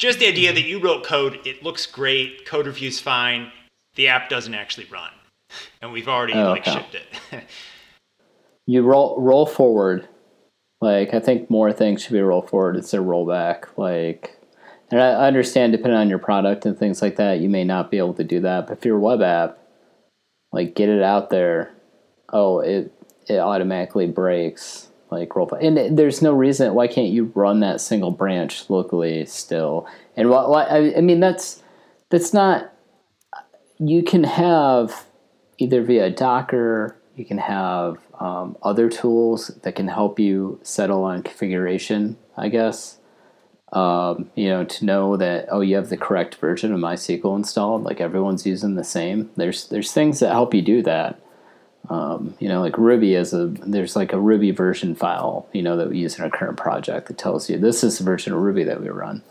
[0.00, 3.52] just the idea that you wrote code, it looks great, code review's fine,
[3.96, 5.10] the app doesn't actually run,
[5.82, 6.72] and we've already Oh, like okay.
[6.72, 7.44] shipped it.
[8.66, 10.06] You roll roll forward.
[10.80, 13.76] Like I think more things should be roll forward instead of roll back.
[13.76, 14.38] Like,
[14.90, 17.98] and I understand depending on your product and things like that, you may not be
[17.98, 18.66] able to do that.
[18.68, 19.58] But if you're a web app,
[20.52, 21.72] like get it out there.
[22.32, 22.92] Oh, it
[23.26, 24.86] it automatically breaks.
[25.10, 29.26] Like roll, and it- there's no reason why can't you run that single branch locally
[29.26, 29.88] still?
[30.16, 31.60] And what, what I, I mean that's
[32.10, 32.69] that's not.
[33.80, 35.06] You can have
[35.58, 41.22] either via Docker, you can have um, other tools that can help you settle on
[41.22, 42.16] configuration.
[42.36, 42.98] I guess
[43.72, 47.82] um, you know to know that oh you have the correct version of MySQL installed,
[47.84, 49.30] like everyone's using the same.
[49.36, 51.20] There's there's things that help you do that.
[51.88, 55.76] Um, you know, like Ruby is a there's like a Ruby version file, you know,
[55.76, 58.40] that we use in our current project that tells you this is the version of
[58.40, 59.22] Ruby that we run.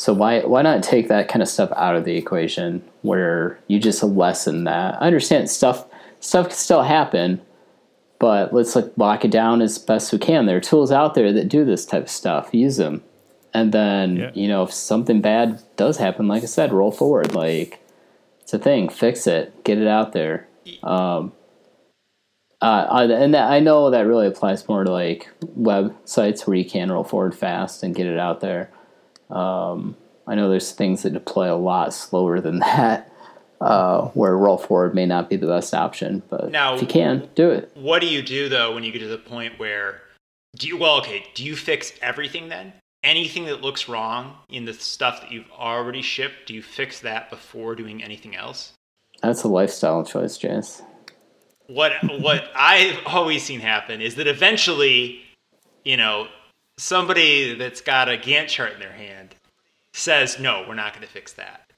[0.00, 3.78] So why why not take that kind of stuff out of the equation where you
[3.78, 4.94] just lessen that?
[4.94, 5.84] I understand stuff
[6.20, 7.38] stuff can still happen,
[8.18, 10.46] but let's like lock it down as best we can.
[10.46, 12.48] There are tools out there that do this type of stuff.
[12.54, 13.02] Use them,
[13.52, 14.30] and then Yeah.
[14.32, 17.34] you know if something bad does happen, like I said, roll forward.
[17.34, 17.78] Like
[18.40, 18.88] it's a thing.
[18.88, 19.64] Fix it.
[19.64, 20.48] Get it out there.
[20.82, 21.32] Um,
[22.62, 26.90] uh, and that, I know that really applies more to like websites where you can
[26.90, 28.70] roll forward fast and get it out there.
[29.30, 33.12] Um, I know there's things that deploy a lot slower than that,
[33.60, 36.22] uh, where roll forward may not be the best option.
[36.28, 37.70] But Now- if you can, do it.
[37.74, 40.02] what do you do though when you get to the point where
[40.56, 42.72] do you well okay do you fix everything then
[43.04, 47.30] anything that looks wrong in the stuff that you've already shipped do you fix that
[47.30, 48.72] before doing anything else
[49.22, 50.82] That's a lifestyle choice, Jace.
[51.68, 55.20] what what i've always seen happen is that eventually
[55.84, 56.26] you know
[56.80, 59.34] somebody that's got a gantt chart in their hand
[59.92, 61.70] says no we're not going to fix that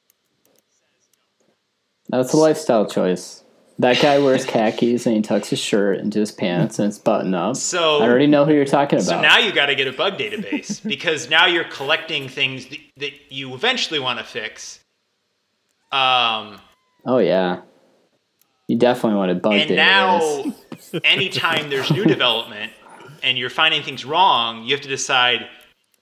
[2.08, 3.42] That's a lifestyle choice.
[3.78, 7.34] That guy wears khakis and he tucks his shirt into his pants and it's buttoned
[7.34, 7.56] up.
[7.56, 9.08] So- I already know who you're talking about.
[9.08, 12.78] So now you got to get a bug database because now you're collecting things that,
[12.98, 14.78] that you eventually want to fix.
[15.90, 16.60] Um,
[17.06, 17.62] oh yeah,
[18.68, 19.78] you definitely want to bug database.
[19.78, 20.92] and database.
[20.94, 22.72] now, anytime there's new development
[23.22, 25.48] and you're finding things wrong, you have to decide: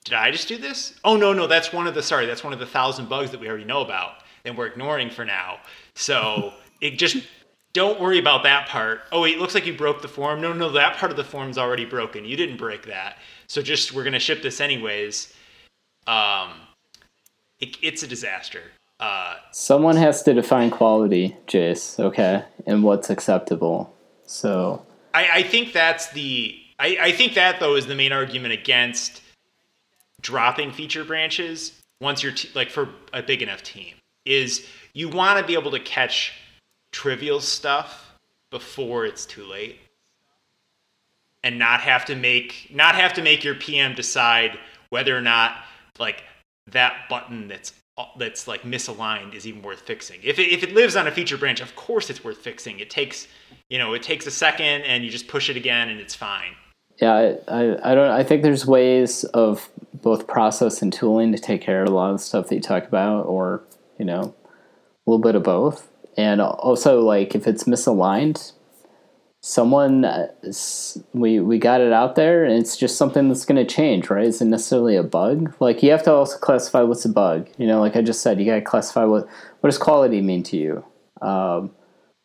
[0.04, 0.94] Did I just do this?
[1.04, 3.40] Oh no, no, that's one of the sorry, that's one of the thousand bugs that
[3.40, 5.58] we already know about and we're ignoring for now.
[5.94, 7.26] So it just
[7.72, 9.02] don't worry about that part.
[9.12, 10.40] Oh, wait, it looks like you broke the form.
[10.40, 12.24] No, no, that part of the form's already broken.
[12.24, 13.18] You didn't break that.
[13.46, 15.34] So just we're gonna ship this anyways.
[16.06, 16.52] Um,
[17.60, 18.62] it, it's a disaster.
[18.98, 21.98] Uh, Someone has to define quality, Jace.
[21.98, 23.94] Okay, and what's acceptable.
[24.26, 26.59] So I, I think that's the.
[26.80, 29.20] I, I think that though is the main argument against
[30.22, 35.38] dropping feature branches once you're t- like for a big enough team is you want
[35.38, 36.32] to be able to catch
[36.90, 38.12] trivial stuff
[38.50, 39.78] before it's too late
[41.44, 45.56] and not have to make not have to make your PM decide whether or not
[45.98, 46.24] like
[46.66, 47.74] that button that's
[48.18, 50.18] that's like misaligned is even worth fixing.
[50.22, 52.80] If it, if it lives on a feature branch, of course it's worth fixing.
[52.80, 53.28] It takes
[53.68, 56.54] you know it takes a second and you just push it again and it's fine.
[57.00, 58.10] Yeah, I, I, don't.
[58.10, 62.10] I think there's ways of both process and tooling to take care of a lot
[62.10, 63.62] of the stuff that you talk about, or
[63.98, 65.88] you know, a little bit of both.
[66.16, 68.52] And also, like if it's misaligned,
[69.40, 70.04] someone
[71.14, 74.26] we we got it out there, and it's just something that's going to change, right?
[74.26, 75.54] Isn't necessarily a bug.
[75.58, 77.48] Like you have to also classify what's a bug.
[77.56, 79.26] You know, like I just said, you got to classify what
[79.60, 80.84] what does quality mean to you.
[81.22, 81.70] Um,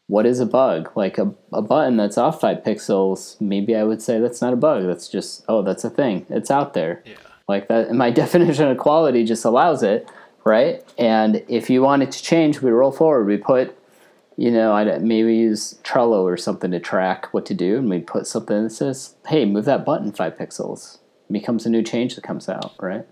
[0.07, 0.91] what is a bug?
[0.95, 4.57] Like a, a button that's off five pixels, maybe I would say that's not a
[4.57, 4.85] bug.
[4.85, 6.25] That's just, oh, that's a thing.
[6.29, 7.01] It's out there.
[7.05, 7.15] Yeah.
[7.47, 10.09] Like that, my definition of quality just allows it,
[10.43, 10.83] right?
[10.97, 13.25] And if you want it to change, we roll forward.
[13.25, 13.77] We put,
[14.37, 17.99] you know, I maybe use Trello or something to track what to do, and we
[17.99, 20.99] put something that says, hey, move that button five pixels.
[21.29, 23.05] It becomes a new change that comes out, right?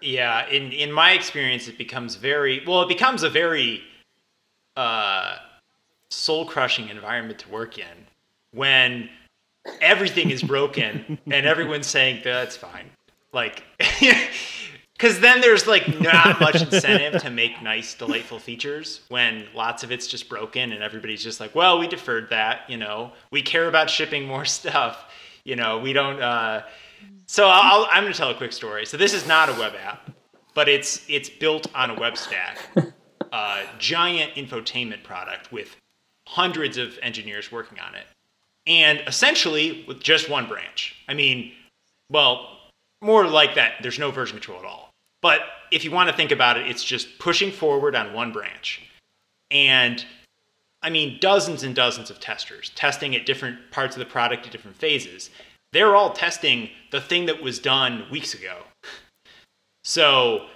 [0.00, 2.82] Yeah, in in my experience, it becomes very well.
[2.82, 3.82] It becomes a very
[4.78, 5.38] uh,
[6.08, 8.06] soul crushing environment to work in
[8.52, 9.10] when
[9.80, 12.88] everything is broken and everyone's saying that's fine.
[13.32, 13.64] Like,
[14.92, 19.90] because then there's like not much incentive to make nice, delightful features when lots of
[19.90, 22.60] it's just broken and everybody's just like, well, we deferred that.
[22.70, 25.10] You know, we care about shipping more stuff.
[25.44, 26.22] You know, we don't.
[26.22, 26.62] Uh...
[27.26, 28.86] So I'll, I'm going to tell a quick story.
[28.86, 30.10] So this is not a web app,
[30.54, 32.58] but it's it's built on a web stack
[33.32, 35.76] a giant infotainment product with
[36.26, 38.06] hundreds of engineers working on it.
[38.66, 40.96] And essentially with just one branch.
[41.08, 41.52] I mean,
[42.10, 42.58] well,
[43.00, 44.90] more like that, there's no version control at all.
[45.22, 48.82] But if you want to think about it, it's just pushing forward on one branch.
[49.50, 50.04] And
[50.82, 54.52] I mean, dozens and dozens of testers testing at different parts of the product at
[54.52, 55.30] different phases.
[55.72, 58.58] They're all testing the thing that was done weeks ago.
[59.84, 60.48] So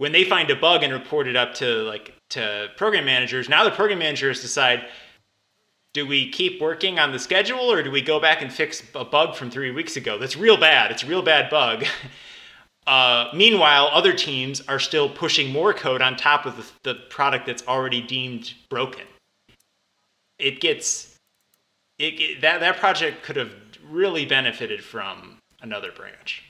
[0.00, 3.64] when they find a bug and report it up to like to program managers, now
[3.64, 4.86] the program managers decide
[5.92, 9.04] do we keep working on the schedule or do we go back and fix a
[9.04, 10.16] bug from three weeks ago?
[10.16, 10.90] That's real bad.
[10.90, 11.84] It's a real bad bug.
[12.86, 17.46] Uh, meanwhile, other teams are still pushing more code on top of the, the product
[17.46, 19.04] that's already deemed broken.
[20.38, 21.14] It gets
[21.98, 23.52] it, it, that that project could have
[23.84, 26.42] really benefited from another branch.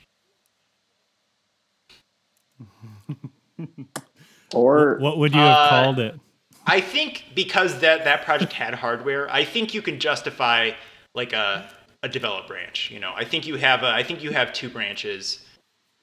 [4.54, 6.18] Or what would you have Uh, called it?
[6.66, 10.72] I think because that that project had hardware, I think you can justify
[11.14, 11.70] like a
[12.02, 12.90] a develop branch.
[12.90, 15.44] You know, I think you have a, I think you have two branches.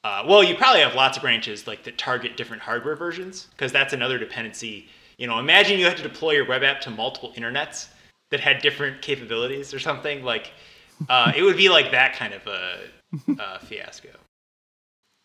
[0.04, 3.72] Uh, well, you probably have lots of branches like that target different hardware versions because
[3.72, 4.88] that's another dependency.
[5.18, 7.88] You know, imagine you had to deploy your web app to multiple internets
[8.30, 10.24] that had different capabilities or something.
[10.24, 10.52] Like,
[11.10, 12.80] uh, it would be like that kind of a,
[13.40, 14.10] a fiasco.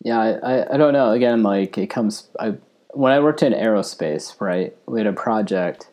[0.03, 1.11] Yeah, I, I, don't know.
[1.11, 2.27] Again, like it comes.
[2.39, 2.55] I
[2.91, 4.75] when I worked in aerospace, right?
[4.85, 5.89] We had a project,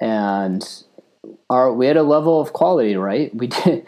[0.00, 0.66] and
[1.50, 3.34] our we had a level of quality, right?
[3.34, 3.86] We did.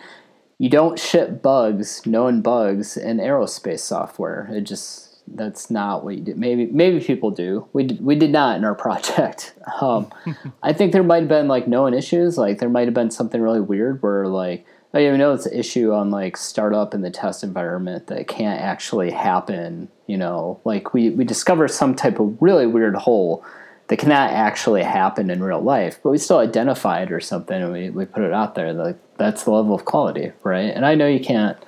[0.59, 4.47] You don't ship bugs, known bugs, in aerospace software.
[4.53, 6.35] It just that's not what you do.
[6.35, 7.67] Maybe maybe people do.
[7.73, 9.55] We did, we did not in our project.
[9.81, 10.13] Um,
[10.63, 12.37] I think there might have been like known issues.
[12.37, 15.59] Like there might have been something really weird where like oh, you know it's an
[15.59, 19.89] issue on like startup in the test environment that can't actually happen.
[20.07, 23.45] You know, like we we discover some type of really weird hole
[23.89, 27.73] that cannot actually happen in real life, but we still identify it or something and
[27.73, 28.73] we, we put it out there.
[28.73, 30.73] Like that's the level of quality, right?
[30.73, 31.59] And I know you can't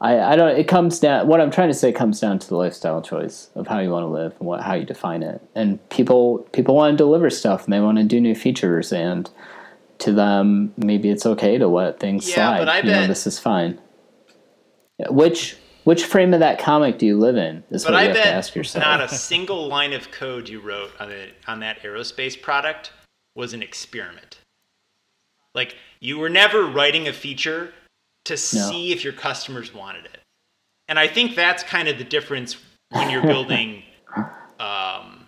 [0.00, 2.56] I, I don't it comes down what I'm trying to say comes down to the
[2.56, 5.42] lifestyle choice of how you want to live and what how you define it.
[5.54, 9.30] And people people want to deliver stuff and they want to do new features and
[10.00, 12.58] to them maybe it's okay to let things Yeah, slide.
[12.58, 13.78] but I you know, bet- this is fine.
[15.08, 17.64] Which which frame of that comic do you live in?
[17.70, 18.84] Is But what I you have to bet ask yourself.
[18.84, 22.92] not a single line of code you wrote on it on that aerospace product
[23.34, 24.38] was an experiment.
[25.54, 27.72] Like you were never writing a feature
[28.26, 30.20] to see if your customers wanted it.
[30.88, 32.56] And I think that's kind of the difference
[32.90, 33.82] when you're building
[34.58, 35.26] um,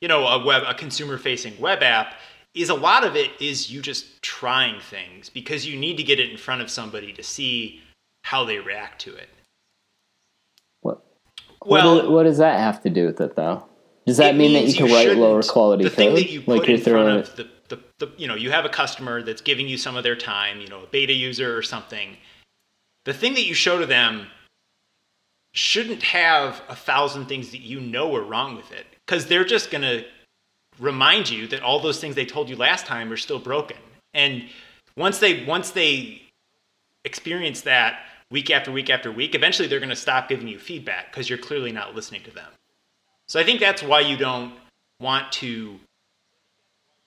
[0.00, 2.14] you know, a web a consumer facing web app
[2.54, 6.18] is a lot of it is you just trying things because you need to get
[6.18, 7.80] it in front of somebody to see
[8.22, 9.28] how they react to it.
[10.80, 11.02] What?
[11.64, 13.66] Well, what, do- what does that have to do with it, though?
[14.06, 16.16] Does that mean that you can write lower quality the code?
[16.16, 18.50] that you like put you're in front throwing of the, the, the, you know, you
[18.50, 21.56] have a customer that's giving you some of their time, you know, a beta user
[21.56, 22.16] or something.
[23.04, 24.26] The thing that you show to them
[25.52, 29.70] shouldn't have a thousand things that you know are wrong with it because they're just
[29.70, 30.04] going to
[30.80, 33.76] remind you that all those things they told you last time are still broken.
[34.14, 34.44] And
[34.96, 36.22] once they once they
[37.04, 38.00] experience that
[38.30, 41.38] week after week after week, eventually they're going to stop giving you feedback because you're
[41.38, 42.50] clearly not listening to them.
[43.26, 44.54] So I think that's why you don't
[45.00, 45.78] want to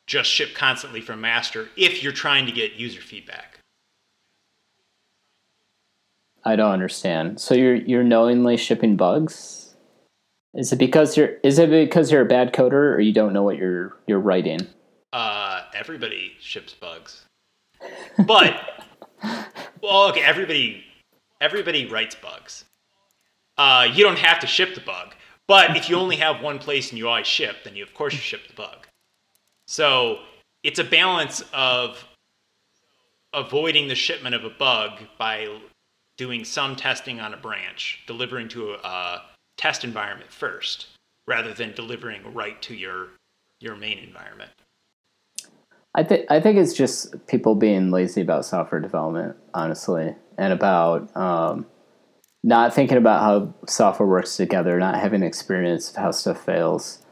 [0.08, 3.60] just ship constantly from master if you're trying to get user feedback.
[6.46, 7.40] I don't understand.
[7.40, 9.63] So you're you're knowingly shipping bugs?
[10.54, 13.44] Is it because you're is it because you're a bad coder or you don't know
[13.44, 14.60] what you're you're writing?
[15.12, 17.26] Uh, everybody ships bugs,
[18.26, 18.60] but
[19.82, 20.84] well, okay, everybody
[21.42, 22.66] everybody writes bugs.
[23.58, 25.16] Uh, you don't have to ship the bug,
[25.48, 28.14] but if you only have one place and you always ship, then you of course
[28.14, 28.88] you ship the bug.
[29.68, 30.20] So
[30.64, 32.06] it's a balance of
[33.34, 35.48] avoiding the shipment of a bug by
[36.18, 39.22] doing some testing on a branch, delivering to a, a
[39.58, 40.88] test environment first,
[41.28, 43.10] rather than delivering right to your
[43.60, 44.52] your main environment.
[45.96, 51.16] I think I think it's just people being lazy about software development, honestly, and about
[51.16, 51.66] um,
[52.44, 57.04] not thinking about how software works together, not having experience of how stuff fails,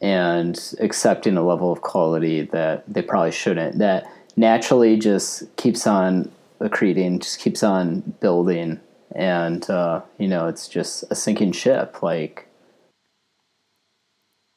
[0.00, 3.78] and accepting a level of quality that they probably shouldn't.
[3.78, 6.30] That naturally just keeps on
[6.60, 8.80] accreting, just keeps on building,
[9.14, 12.02] and uh, you know it's just a sinking ship.
[12.02, 12.48] Like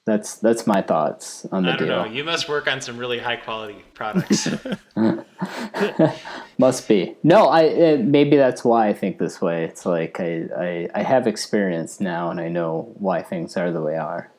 [0.06, 1.98] that's that's my thoughts on the I don't deal.
[1.98, 2.06] know.
[2.06, 4.48] You must work on some really high quality products.
[6.58, 7.18] Must be.
[7.24, 9.66] No, I uh, maybe that's why I think this way.
[9.66, 13.82] It's like I, I I have experience now and I know why things are the
[13.82, 14.32] way they are.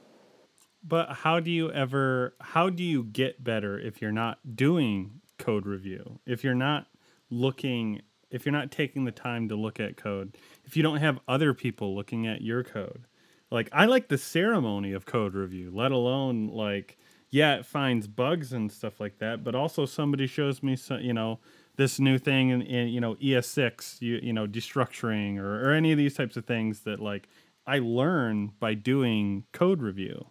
[0.83, 5.67] But how do you ever how do you get better if you're not doing code
[5.67, 6.21] review?
[6.27, 6.87] If you're not
[7.29, 8.03] looking
[8.37, 11.53] if you're not taking the time to look at code, if you don't have other
[11.55, 13.07] people looking at your code.
[13.51, 16.99] Like I like the ceremony of code review, let alone like
[17.31, 21.41] yeah, it finds bugs and stuff like that, but also somebody shows me you know,
[21.77, 25.93] this new thing in, in you know ES6, you you know, destructuring or, or any
[25.93, 27.29] of these types of things that like
[27.67, 30.27] I learn by doing code review.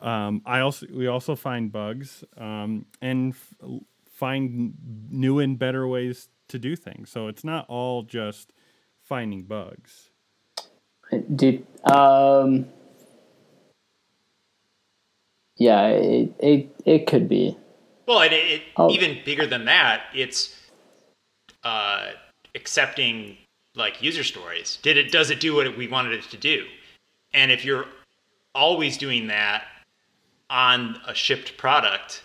[0.00, 3.80] Um, I also we also find bugs um, and f-
[4.10, 4.74] find
[5.10, 7.10] new and better ways to do things.
[7.10, 8.52] So it's not all just
[9.02, 10.10] finding bugs.
[11.34, 12.66] Do um
[15.56, 17.56] yeah, it it, it could be.
[18.06, 18.90] well, and it, it, Oh.
[18.90, 20.56] even bigger than that, it's
[21.62, 22.12] uh,
[22.54, 23.36] accepting
[23.74, 24.78] like user stories.
[24.82, 25.12] Did it?
[25.12, 26.64] Does it do what we wanted it to do?
[27.34, 27.86] And if you're
[28.54, 29.64] always doing that
[30.50, 32.22] on a shipped product,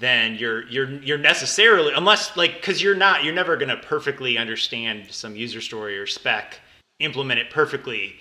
[0.00, 4.36] then you're you're you're necessarily unless like because you're not you're never going to perfectly
[4.36, 6.60] understand some user story or spec
[6.98, 8.14] implement it perfectly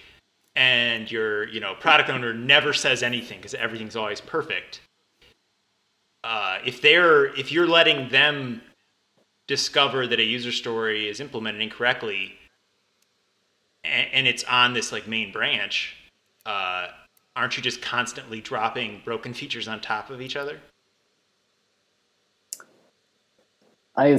[0.55, 4.81] and your you know product owner never says anything because everything's always perfect
[6.23, 8.61] uh, if they're if you're letting them
[9.47, 12.33] discover that a user story is implemented incorrectly
[13.83, 15.95] and, and it's on this like main branch
[16.45, 16.87] uh,
[17.35, 20.59] aren't you just constantly dropping broken features on top of each other
[23.95, 24.17] I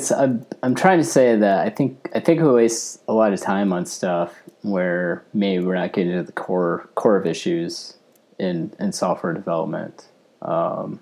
[0.62, 3.72] I'm trying to say that I think I think we waste a lot of time
[3.72, 7.96] on stuff where maybe we're not getting to the core core of issues
[8.38, 10.06] in in software development.
[10.42, 11.00] Um,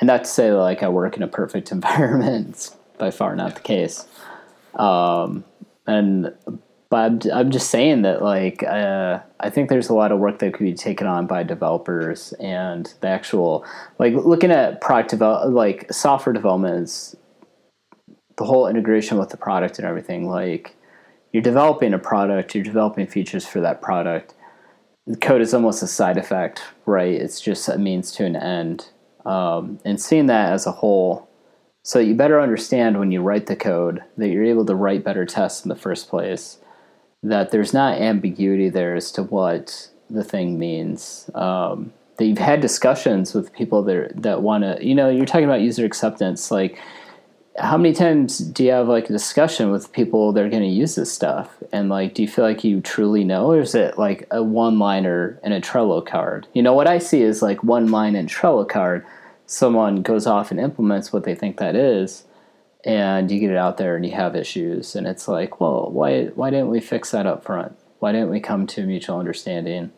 [0.00, 2.48] and not to say like I work in a perfect environment.
[2.50, 4.06] It's by far not the case.
[4.74, 5.44] Um,
[5.86, 6.34] and
[6.90, 10.38] but I'm, I'm just saying that like uh, I think there's a lot of work
[10.38, 13.64] that could be taken on by developers and the actual
[13.98, 17.16] like looking at product develop like software development is
[18.36, 20.28] the whole integration with the product and everything.
[20.28, 20.76] Like
[21.32, 24.34] you're developing a product you're developing features for that product.
[25.06, 27.14] The code is almost a side effect right?
[27.14, 28.90] It's just a means to an end.
[29.24, 31.28] Um, and seeing that as a whole
[31.82, 35.26] so you better understand when you write the code that you're able to write better
[35.26, 36.58] tests in the first place
[37.24, 41.30] that there's not ambiguity there as to what the thing means.
[41.34, 45.44] Um, that you've had discussions with people that that want to, you know, you're talking
[45.44, 46.50] about user acceptance.
[46.50, 46.78] Like
[47.58, 50.68] how many times do you have like a discussion with people that are going to
[50.68, 53.96] use this stuff and like do you feel like you truly know or is it
[53.96, 57.62] like a one liner in a trello card you know what i see is like
[57.62, 59.06] one line in trello card
[59.46, 62.24] someone goes off and implements what they think that is
[62.84, 66.26] and you get it out there and you have issues and it's like well why
[66.26, 67.76] why didn't we fix that up front?
[67.98, 69.90] Why didn't we come to mutual understanding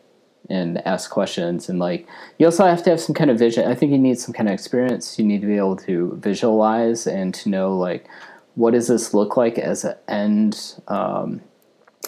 [0.49, 1.67] and ask questions?
[1.67, 2.07] And like
[2.37, 3.69] you also have to have some kind of vision.
[3.69, 5.19] I think you need some kind of experience.
[5.19, 8.07] You need to be able to visualize and to know like
[8.55, 11.41] what does this look like as an end um,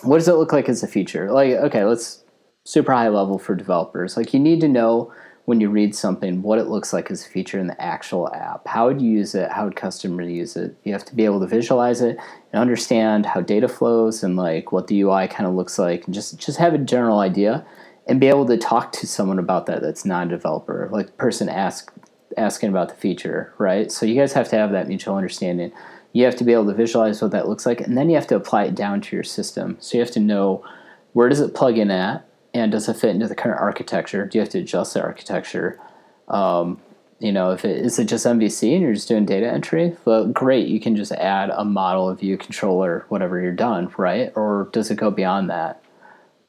[0.02, 1.32] what does it look like as a feature?
[1.32, 2.24] Like okay let's
[2.64, 4.16] super high level for developers.
[4.16, 5.12] Like you need to know
[5.50, 8.66] when you read something what it looks like as a feature in the actual app
[8.68, 11.40] how would you use it how would customers use it you have to be able
[11.40, 12.18] to visualize it
[12.54, 16.14] and understand how data flows and like what the ui kind of looks like and
[16.14, 17.66] just just have a general idea
[18.10, 21.48] and be able to talk to someone about that that's not a developer, like person
[21.48, 21.94] ask
[22.38, 23.92] asking about the feature, right?
[23.92, 25.72] So you guys have to have that mutual understanding.
[26.14, 28.28] You have to be able to visualize what that looks like, and then you have
[28.28, 29.78] to apply it down to your system.
[29.80, 30.66] So you have to know
[31.14, 32.28] where does it plug in at,
[32.64, 34.26] and does it fit into the current architecture?
[34.26, 35.80] Do you have to adjust the architecture?
[36.28, 36.80] Um,
[37.20, 40.26] you know, if it is it just MVC and you're just doing data entry, well,
[40.28, 44.32] great, you can just add a model, a view controller, whatever you're done, right?
[44.36, 45.84] Or does it go beyond that?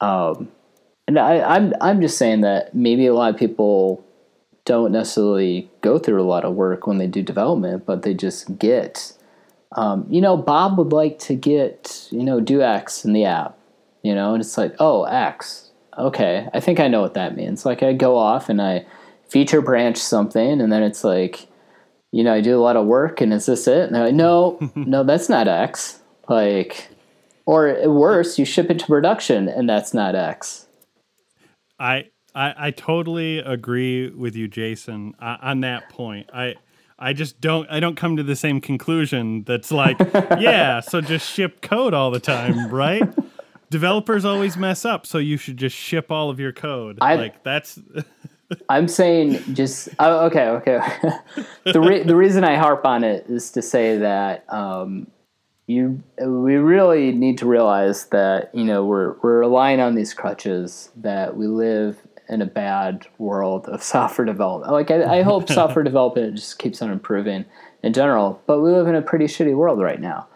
[0.00, 0.50] Um,
[1.08, 4.04] and I, I'm I'm just saying that maybe a lot of people
[4.64, 8.58] don't necessarily go through a lot of work when they do development, but they just
[8.58, 9.14] get.
[9.72, 13.58] Um, you know, Bob would like to get you know do X in the app,
[14.02, 17.64] you know, and it's like oh X, okay, I think I know what that means.
[17.64, 18.86] Like I go off and I
[19.28, 21.48] feature branch something, and then it's like,
[22.12, 23.86] you know, I do a lot of work, and is this it?
[23.86, 26.00] And they're like, no, no, that's not X.
[26.28, 26.88] Like,
[27.46, 30.66] or worse, you ship it to production, and that's not X.
[31.78, 36.30] I I, I totally agree with you, Jason, uh, on that point.
[36.32, 36.54] I
[36.98, 39.44] I just don't I don't come to the same conclusion.
[39.44, 39.98] That's like,
[40.38, 43.08] yeah, so just ship code all the time, right?
[43.70, 46.98] Developers always mess up, so you should just ship all of your code.
[47.00, 47.78] I, like that's.
[48.68, 50.80] I'm saying just oh, okay, okay.
[51.64, 55.06] the re- the reason I harp on it is to say that um,
[55.68, 60.90] you we really need to realize that you know we're we're relying on these crutches
[60.96, 61.96] that we live
[62.28, 64.72] in a bad world of software development.
[64.72, 67.44] Like I, I hope software development just keeps on improving
[67.84, 70.26] in general, but we live in a pretty shitty world right now.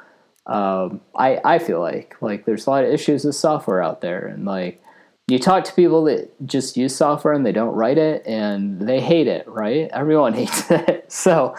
[0.46, 4.26] Um, I I feel like like there's a lot of issues with software out there,
[4.26, 4.82] and like
[5.26, 9.00] you talk to people that just use software and they don't write it and they
[9.00, 9.88] hate it, right?
[9.92, 11.54] Everyone hates it, so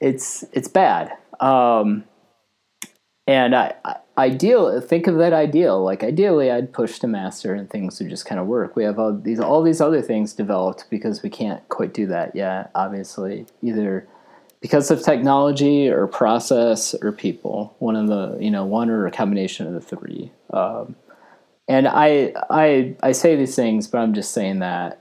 [0.00, 1.12] it's it's bad.
[1.40, 2.04] Um,
[3.28, 7.70] and I, I ideal think of that ideal like ideally I'd push to master and
[7.70, 8.74] things would just kind of work.
[8.74, 12.34] We have all these all these other things developed because we can't quite do that
[12.34, 12.72] yet.
[12.74, 14.08] Obviously, either
[14.60, 17.76] because of technology or process or people.
[17.78, 20.32] One of the you know one or a combination of the three.
[20.50, 20.96] Um,
[21.68, 25.00] and I I I say these things, but I'm just saying that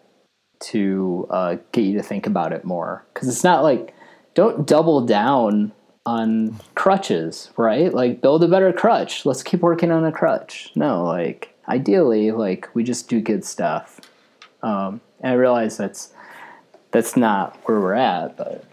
[0.60, 3.94] to uh, get you to think about it more because it's not like
[4.34, 5.72] don't double down
[6.06, 7.94] on crutches, right?
[7.94, 9.26] Like build a better crutch.
[9.26, 10.72] Let's keep working on a crutch.
[10.76, 14.00] No, like ideally, like we just do good stuff.
[14.64, 16.14] Um, and I realize that's
[16.92, 18.64] that's not where we're at, but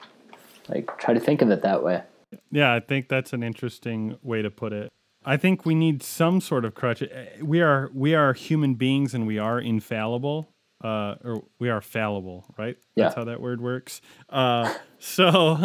[0.69, 2.03] like try to think of it that way.
[2.51, 4.93] Yeah, I think that's an interesting way to put it.
[5.25, 7.03] I think we need some sort of crutch.
[7.43, 10.49] We are we are human beings and we are infallible.
[10.83, 12.77] Uh, or we are fallible, right?
[12.95, 13.05] Yeah.
[13.05, 14.03] That's how that word works.
[14.29, 15.57] Uh, so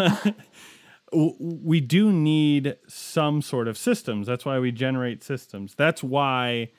[1.14, 4.28] we do need some sort of systems.
[4.28, 5.76] That's why we generate systems.
[5.76, 6.70] That's why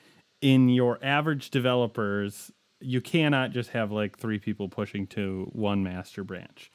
[0.41, 6.23] in your average developers, you cannot just have like three people pushing to one master
[6.23, 6.71] branch.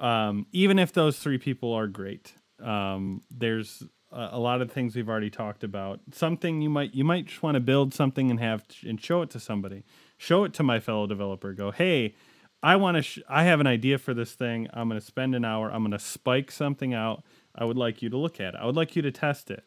[0.00, 2.32] Um, even if those three people are great,
[2.62, 6.00] um, there's a, a, lot of things we've already talked about.
[6.12, 9.30] Something you might you might just want to build something and have and show it
[9.30, 9.84] to somebody.
[10.16, 11.52] Show it to my fellow developer.
[11.52, 12.14] Go, hey,
[12.62, 13.02] I want to.
[13.02, 14.68] Sh- I have an idea for this thing.
[14.72, 15.70] I'm going to spend an hour.
[15.70, 17.22] I'm going to spike something out.
[17.54, 18.60] I would like you to look at it.
[18.60, 19.64] I would like you to test it.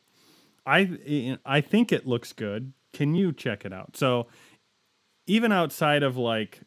[0.66, 2.74] I I think it looks good.
[2.92, 3.98] Can you check it out?
[3.98, 4.28] So
[5.26, 6.62] even outside of like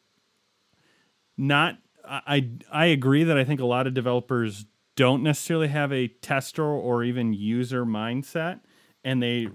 [1.36, 1.78] not
[2.08, 6.64] I I agree that I think a lot of developers don't necessarily have a tester
[6.64, 8.60] or even user mindset
[9.04, 9.46] and they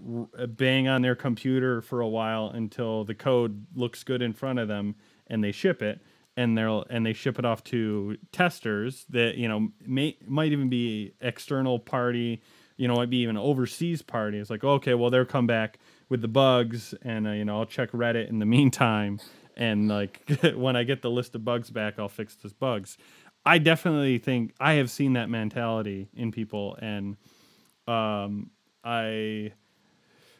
[0.47, 4.67] bang on their computer for a while until the code looks good in front of
[4.67, 4.95] them
[5.27, 5.99] and they ship it
[6.37, 10.69] and they'll and they ship it off to testers that you know may might even
[10.69, 12.41] be external party
[12.77, 14.37] you know might be even overseas party.
[14.37, 17.65] It's like okay well they'll come back with the bugs and uh, you know i'll
[17.65, 19.19] check reddit in the meantime
[19.57, 20.21] and like
[20.55, 22.97] when i get the list of bugs back i'll fix those bugs
[23.45, 27.17] I definitely think I have seen that mentality in people, and
[27.87, 28.51] um,
[28.83, 29.53] I,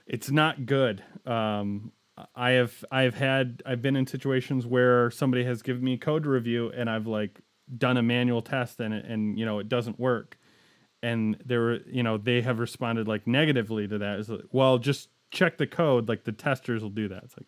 [0.06, 1.04] it's not good.
[1.26, 1.92] Um,
[2.36, 6.28] I have I have had I've been in situations where somebody has given me code
[6.28, 7.42] review, and I've like
[7.76, 10.38] done a manual test, and it, and you know it doesn't work,
[11.02, 14.30] and there you know they have responded like negatively to that.
[14.30, 17.24] Like, well, just check the code, like the testers will do that.
[17.24, 17.48] It's like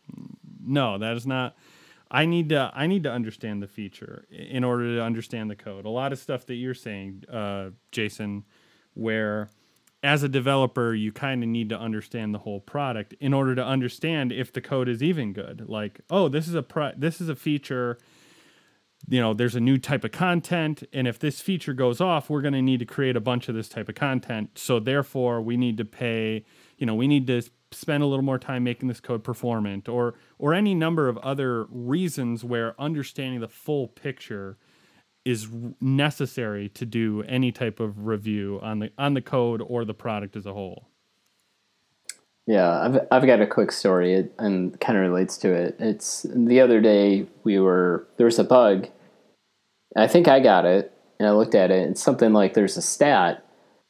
[0.66, 1.56] no, that is not
[2.14, 5.86] I need to I need to understand the feature in order to understand the code.
[5.86, 8.44] A lot of stuff that you're saying, uh, Jason,
[8.94, 9.50] where
[10.04, 13.66] as a developer you kind of need to understand the whole product in order to
[13.66, 15.68] understand if the code is even good.
[15.68, 17.98] Like, oh, this is a pro- this is a feature.
[19.10, 22.42] You know, there's a new type of content, and if this feature goes off, we're
[22.42, 24.52] going to need to create a bunch of this type of content.
[24.56, 26.46] So therefore, we need to pay.
[26.78, 27.42] You know, we need to
[27.74, 31.66] spend a little more time making this code performant or or any number of other
[31.66, 34.58] reasons where understanding the full picture
[35.26, 35.48] is
[35.80, 40.36] necessary to do any type of review on the on the code or the product
[40.36, 40.90] as a whole.
[42.46, 45.78] Yeah, I've I've got a quick story and kind of relates to it.
[45.80, 48.90] It's the other day we were there was a bug.
[49.96, 51.90] I think I got it and I looked at it.
[51.90, 53.46] It's something like there's a stat.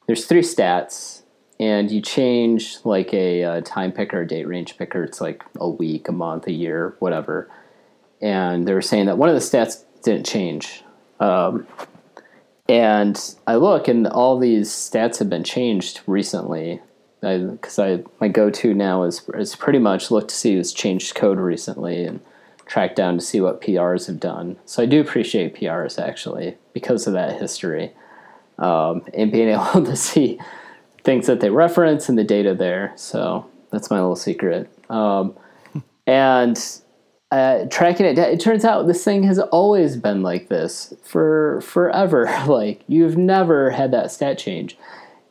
[0.06, 1.23] There's three stats
[1.60, 5.04] and you change like a, a, time picker, a date range picker.
[5.04, 7.50] It's like a week, a month, a year, whatever.
[8.20, 10.82] And they were saying that one of the stats didn't change.
[11.20, 11.66] Um,
[12.68, 16.80] and I look, and all these stats have been changed recently.
[17.20, 21.14] Because I, I, my go-to now is is pretty much look to see who's changed
[21.14, 22.20] code recently and
[22.66, 24.56] track down to see what PRs have done.
[24.66, 27.92] So I do appreciate PRs actually because of that history
[28.58, 30.38] um, and being able to see
[31.04, 32.92] things that they reference and the data there.
[32.96, 34.68] So that's my little secret.
[34.90, 35.36] Um,
[36.06, 36.58] and
[37.30, 42.24] uh, tracking it, it turns out this thing has always been like this for forever.
[42.46, 44.78] like you've never had that stat change,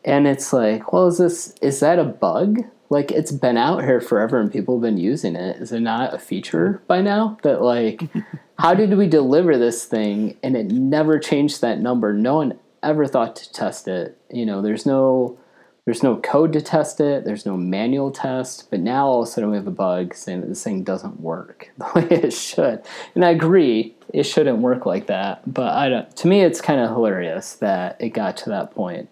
[0.06, 2.60] and it's like, well, is this is that a bug?
[2.90, 5.58] Like it's been out here forever and people have been using it.
[5.58, 7.38] Is it not a feature by now?
[7.42, 8.04] That like,
[8.60, 12.14] how did we deliver this thing and it never changed that number?
[12.14, 14.20] No one ever thought to test it.
[14.30, 15.40] You know, there's no
[15.86, 17.26] there's no code to test it.
[17.26, 18.70] There's no manual test.
[18.70, 21.20] But now all of a sudden we have a bug saying that this thing doesn't
[21.20, 22.82] work the way it should.
[23.16, 25.42] And I agree, it shouldn't work like that.
[25.52, 26.16] But I don't.
[26.18, 29.10] To me, it's kind of hilarious that it got to that point.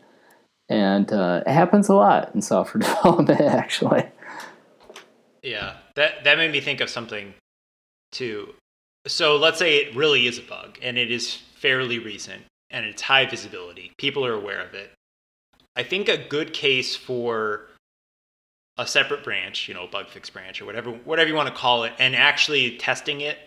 [0.69, 4.05] And uh, it happens a lot in software development, actually.
[5.43, 7.33] Yeah, that that made me think of something
[8.11, 8.53] too.
[9.07, 13.01] So let's say it really is a bug, and it is fairly recent, and it's
[13.01, 13.91] high visibility.
[13.97, 14.91] People are aware of it
[15.75, 17.67] I think a good case for
[18.77, 21.83] a separate branch, you know, bug fix branch or whatever whatever you want to call
[21.83, 23.37] it, and actually testing it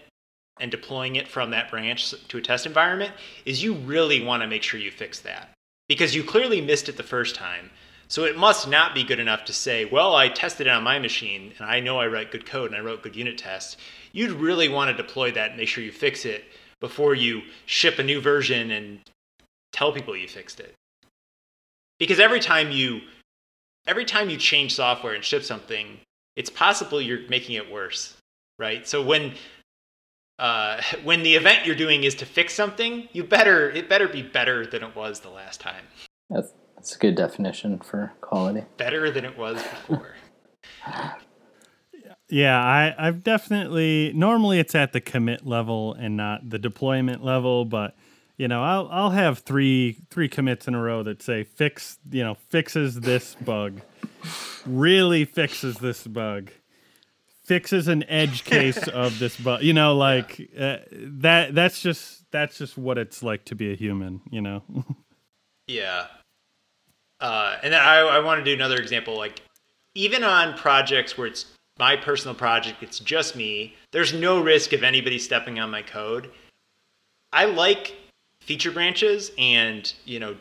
[0.60, 3.12] and deploying it from that branch to a test environment
[3.44, 5.50] is you really want to make sure you fix that.
[5.88, 7.70] Because you clearly missed it the first time.
[8.06, 10.98] So it must not be good enough to say, well, I tested it on my
[10.98, 13.76] machine and I know I write good code and I wrote good unit tests.
[14.12, 16.44] You'd really want to deploy that and make sure you fix it
[16.80, 19.00] before you ship a new version and
[19.72, 20.74] tell people you fixed it
[21.98, 23.00] because every time you
[23.86, 25.98] every time you change software and ship something
[26.36, 28.16] it's possible you're making it worse
[28.58, 28.86] right?
[28.86, 29.34] So when
[30.38, 34.22] uh, when the event you're doing is to fix something you better it better be
[34.22, 35.84] better than it was the last time.
[36.30, 38.64] That's, that's a good definition for quality.
[38.76, 40.14] Better than it was before.
[42.30, 47.66] Yeah I, i've definitely normally it's at the commit level and not the deployment level
[47.66, 47.94] but
[48.36, 52.24] you know, I'll I'll have three three commits in a row that say fix, you
[52.24, 53.80] know, fixes this bug,
[54.66, 56.50] really fixes this bug,
[57.44, 59.62] fixes an edge case of this bug.
[59.62, 61.54] You know, like uh, that.
[61.54, 64.20] That's just that's just what it's like to be a human.
[64.30, 64.62] You know.
[65.68, 66.06] yeah.
[67.20, 69.16] Uh, and then I I want to do another example.
[69.16, 69.42] Like
[69.94, 71.46] even on projects where it's
[71.78, 73.76] my personal project, it's just me.
[73.92, 76.32] There's no risk of anybody stepping on my code.
[77.32, 77.94] I like
[78.44, 80.36] feature branches and you know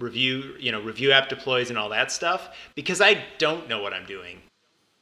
[0.00, 3.92] review you know review app deploys and all that stuff because I don't know what
[3.92, 4.40] I'm doing.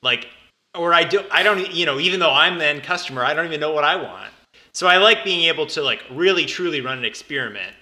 [0.03, 0.29] Like
[0.75, 3.47] or I do I don't you know even though I'm the end customer I don't
[3.47, 4.33] even know what I want.
[4.73, 7.75] So I like being able to like really truly run an experiment,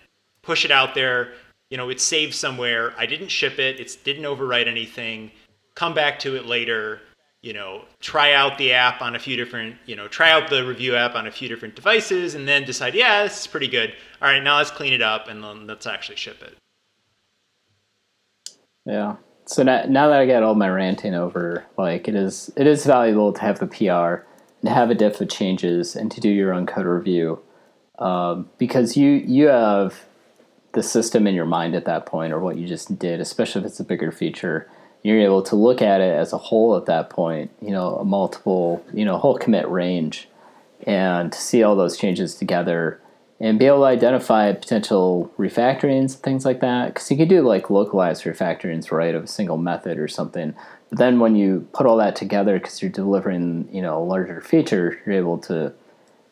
[0.43, 1.33] push it out there,
[1.71, 2.95] you know, it's saved somewhere.
[2.97, 5.31] I didn't ship it, it didn't overwrite anything.
[5.75, 7.01] Come back to it later,
[7.47, 10.67] you know, try out the app on a few different, you know, try out the
[10.67, 13.95] review app on a few different devices and then decide, yeah, this is pretty good.
[14.21, 16.57] All right, now let's clean it up and then let's actually ship it.
[18.85, 19.15] Yeah.
[19.45, 22.85] So now, now that I got all my ranting over, like it is, it is
[22.85, 24.27] valuable to have the PR
[24.61, 27.41] and have a diff of changes and to do your own code review.
[27.99, 30.05] um, because you you have
[30.73, 33.67] the system in your mind at that point, or what you just did, especially if
[33.67, 34.69] it's a bigger feature.
[35.03, 37.51] You're able to look at it as a whole at that point.
[37.61, 40.29] You know, a multiple, you know, whole commit range,
[40.87, 43.01] and see all those changes together
[43.39, 46.89] and be able to identify potential refactorings and things like that.
[46.89, 50.55] Because you could do like localized refactorings, right, of a single method or something.
[50.89, 54.41] But then when you put all that together, because you're delivering, you know, a larger
[54.41, 55.73] feature, you're able to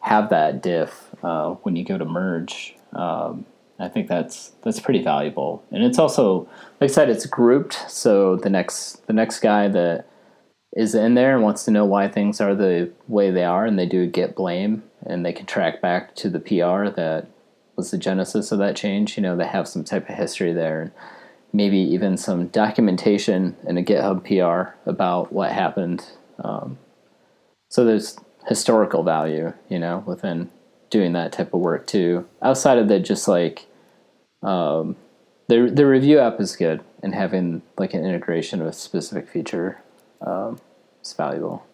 [0.01, 2.77] have that diff uh, when you go to merge.
[2.93, 3.45] Um,
[3.79, 6.49] I think that's that's pretty valuable, and it's also,
[6.81, 7.91] like I said, it's grouped.
[7.91, 10.07] So the next the next guy that
[10.77, 13.79] is in there and wants to know why things are the way they are, and
[13.79, 17.27] they do git blame, and they can track back to the PR that
[17.77, 19.17] was the genesis of that change.
[19.17, 20.93] You know, they have some type of history there, and
[21.53, 26.05] maybe even some documentation in a GitHub PR about what happened.
[26.39, 26.79] Um,
[27.69, 28.17] so there's
[28.47, 30.51] historical value, you know, within
[30.95, 32.25] doing that type of work too.
[32.41, 33.67] Outside of that, just like
[34.45, 34.95] um,
[35.49, 39.83] the the review app is good, and having like an integration of a specific feature
[40.21, 40.61] um,
[41.03, 41.67] is valuable.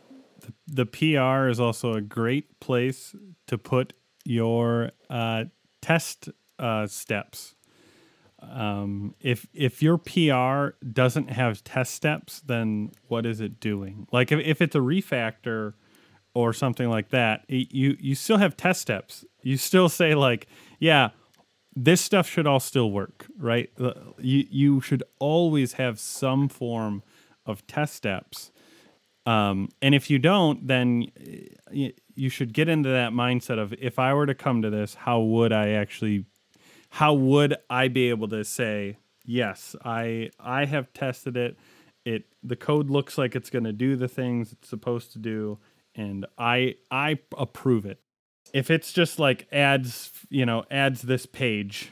[0.66, 3.14] The PR is also a great place
[3.46, 3.92] to put
[4.24, 5.44] your uh,
[5.82, 7.56] test uh, steps.
[8.40, 14.06] Um, if if your PR doesn't have test steps, then what is it doing?
[14.12, 15.74] Like if, if it's a refactor
[16.34, 19.24] or something like that, you you still have test steps.
[19.42, 20.46] You still say like,
[20.78, 21.10] yeah,
[21.74, 23.70] this stuff should all still work, right?
[24.18, 27.02] You you should always have some form
[27.46, 28.50] of test steps.
[29.26, 31.06] Um, and if you don't, then
[32.14, 35.20] you should get into that mindset of if I were to come to this, how
[35.20, 36.24] would I actually,
[36.90, 41.56] how would I be able to say yes, I I have tested it.
[42.04, 45.58] It the code looks like it's going to do the things it's supposed to do
[45.94, 48.00] and I I approve it.
[48.52, 51.90] If it's just like adds, you know, adds this page,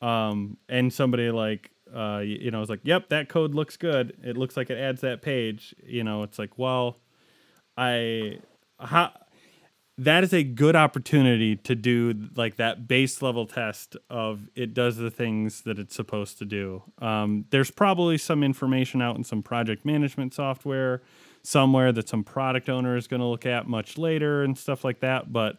[0.00, 4.16] um, and somebody like uh, you know, is like, yep, that code looks good.
[4.22, 5.74] It looks like it adds that page.
[5.84, 6.98] You know, it's like, well,
[7.76, 8.38] I
[8.80, 9.12] how
[9.96, 14.96] that is a good opportunity to do like that base level test of it does
[14.96, 16.82] the things that it's supposed to do.
[17.00, 21.02] Um, there's probably some information out in some project management software
[21.44, 25.00] somewhere that some product owner is going to look at much later and stuff like
[25.00, 25.32] that.
[25.32, 25.56] But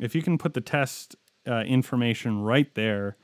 [0.00, 1.16] if you can put the test
[1.46, 3.16] uh, information right there,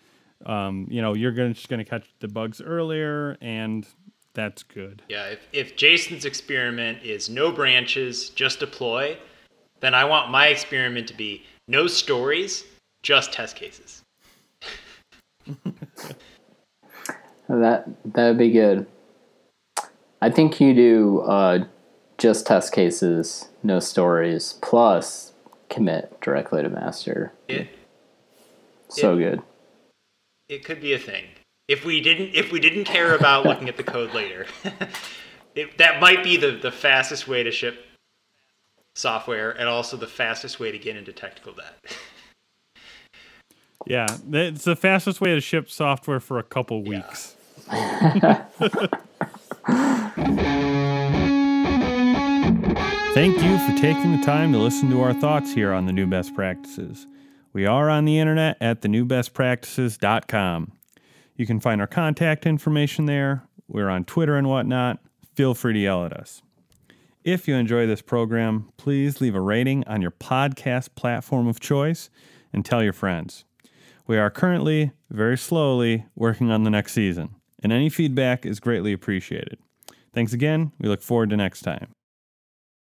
[0.46, 3.86] um, you know, you're gonna, just going to catch the bugs earlier, and
[4.34, 5.02] that's good.
[5.08, 9.18] Yeah, if, if Jason's experiment is no branches, just deploy,
[9.80, 12.64] then I want my experiment to be no stories,
[13.02, 14.02] just test cases.
[17.48, 18.86] that that would be good.
[20.22, 21.64] I think you do uh,
[22.24, 25.32] just test cases, no stories, plus
[25.68, 27.34] commit directly to master.
[27.48, 27.68] It,
[28.88, 29.42] so it, good.
[30.48, 31.26] It could be a thing.
[31.68, 34.46] If we didn't if we didn't care about looking at the code later,
[35.54, 37.84] it, that might be the, the fastest way to ship
[38.94, 41.98] software and also the fastest way to get into technical debt.
[43.86, 47.36] yeah, it's the fastest way to ship software for a couple weeks.
[47.70, 48.46] Yeah.
[53.14, 56.04] Thank you for taking the time to listen to our thoughts here on the new
[56.04, 57.06] best practices.
[57.52, 60.72] We are on the internet at thenewbestpractices.com.
[61.36, 63.44] You can find our contact information there.
[63.68, 64.98] We're on Twitter and whatnot.
[65.36, 66.42] Feel free to yell at us.
[67.22, 72.10] If you enjoy this program, please leave a rating on your podcast platform of choice
[72.52, 73.44] and tell your friends.
[74.08, 78.92] We are currently, very slowly, working on the next season, and any feedback is greatly
[78.92, 79.60] appreciated.
[80.12, 80.72] Thanks again.
[80.80, 81.94] We look forward to next time.